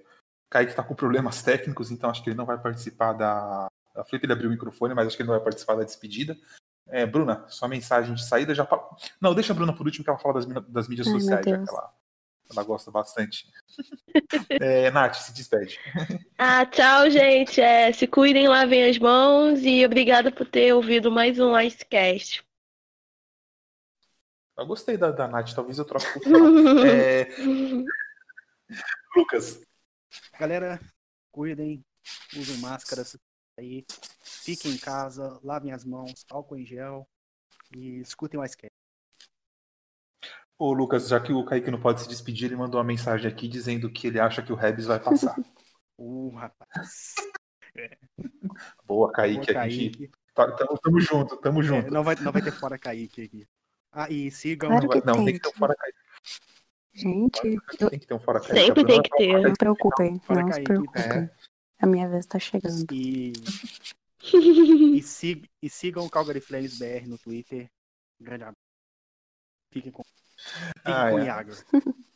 [0.51, 3.67] Kaique está com problemas técnicos, então acho que ele não vai participar da.
[3.95, 6.37] A Flip ele abriu o microfone, mas acho que ele não vai participar da despedida.
[6.89, 8.69] É, Bruna, sua mensagem de saída já.
[9.19, 11.57] Não, deixa a Bruna por último, que ela fala das, das mídias Ai, sociais, já
[11.57, 11.95] que ela,
[12.53, 13.47] ela gosta bastante.
[14.61, 15.79] é, Nath, se despede.
[16.39, 17.61] Ah, tchau, gente.
[17.61, 22.45] É, se cuidem, lavem as mãos e obrigada por ter ouvido mais um Icecast.
[24.57, 26.23] Eu gostei da, da Nath, talvez eu troque por.
[26.87, 27.29] É,
[29.17, 29.61] Lucas,
[30.39, 30.81] Galera,
[31.31, 31.85] cuidem,
[32.37, 33.17] usem máscaras
[33.59, 33.85] aí,
[34.21, 37.09] fiquem em casa, lavem as mãos, álcool em gel
[37.75, 38.82] e escutem o Icecast.
[40.63, 43.49] Ô, Lucas, já que o Kaique não pode se despedir, ele mandou uma mensagem aqui
[43.49, 45.35] dizendo que ele acha que o Rebs vai passar.
[45.99, 47.15] Uh, rapaz.
[48.85, 49.53] Boa, Kaique.
[49.53, 50.11] Boa, a gente Kaique.
[50.35, 51.91] tá, tamo, tamo junto, tamo É, junto.
[51.93, 53.47] não, vai, não vai ter fora Kaique aqui.
[53.93, 54.71] Ah, e sigam.
[54.71, 55.35] Claro não, não, tem tem.
[55.35, 55.99] que ter um fora Kaique.
[56.95, 58.55] Gente, eu- Tem que ter um fora Kaique.
[58.67, 59.33] Sempre tem que ter.
[59.43, 61.31] não se preocupem, não se preocupem.
[61.79, 62.87] A minha vez tá chegando.
[62.93, 63.33] E,
[64.99, 67.69] e, sig, e sigam o Calgary Flames BR no Twitter.
[68.21, 68.57] Grande abraço.
[69.73, 70.03] Fiquem com,
[70.85, 71.15] Ah, é.
[71.15, 71.53] o Iago.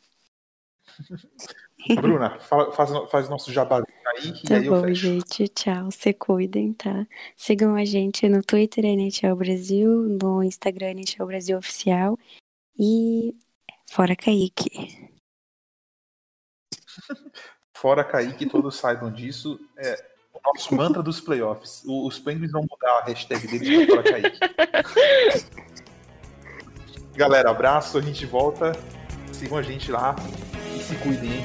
[2.01, 5.01] Bruna, fala- faz, faz nosso jabazinho aí Kaique, Tá e aí eu bom, fecho.
[5.01, 5.47] gente.
[5.49, 5.91] Tchau.
[5.91, 7.05] Se cuidem, tá?
[7.35, 9.89] Sigam a gente no Twitter NHL Brasil,
[10.21, 12.17] no Instagram NHL Brasil Oficial
[12.77, 13.35] e
[13.89, 14.69] fora Kaique.
[17.77, 19.59] Fora Kaique, todos saibam disso.
[19.77, 19.93] É
[20.33, 21.83] o nosso mantra dos playoffs.
[21.85, 24.39] Os Penguins vão mudar a hashtag deles para Fora Kaique.
[27.17, 28.73] Galera, abraço, a gente volta.
[29.31, 30.15] Sigam a gente lá
[30.75, 31.43] e se cuidem?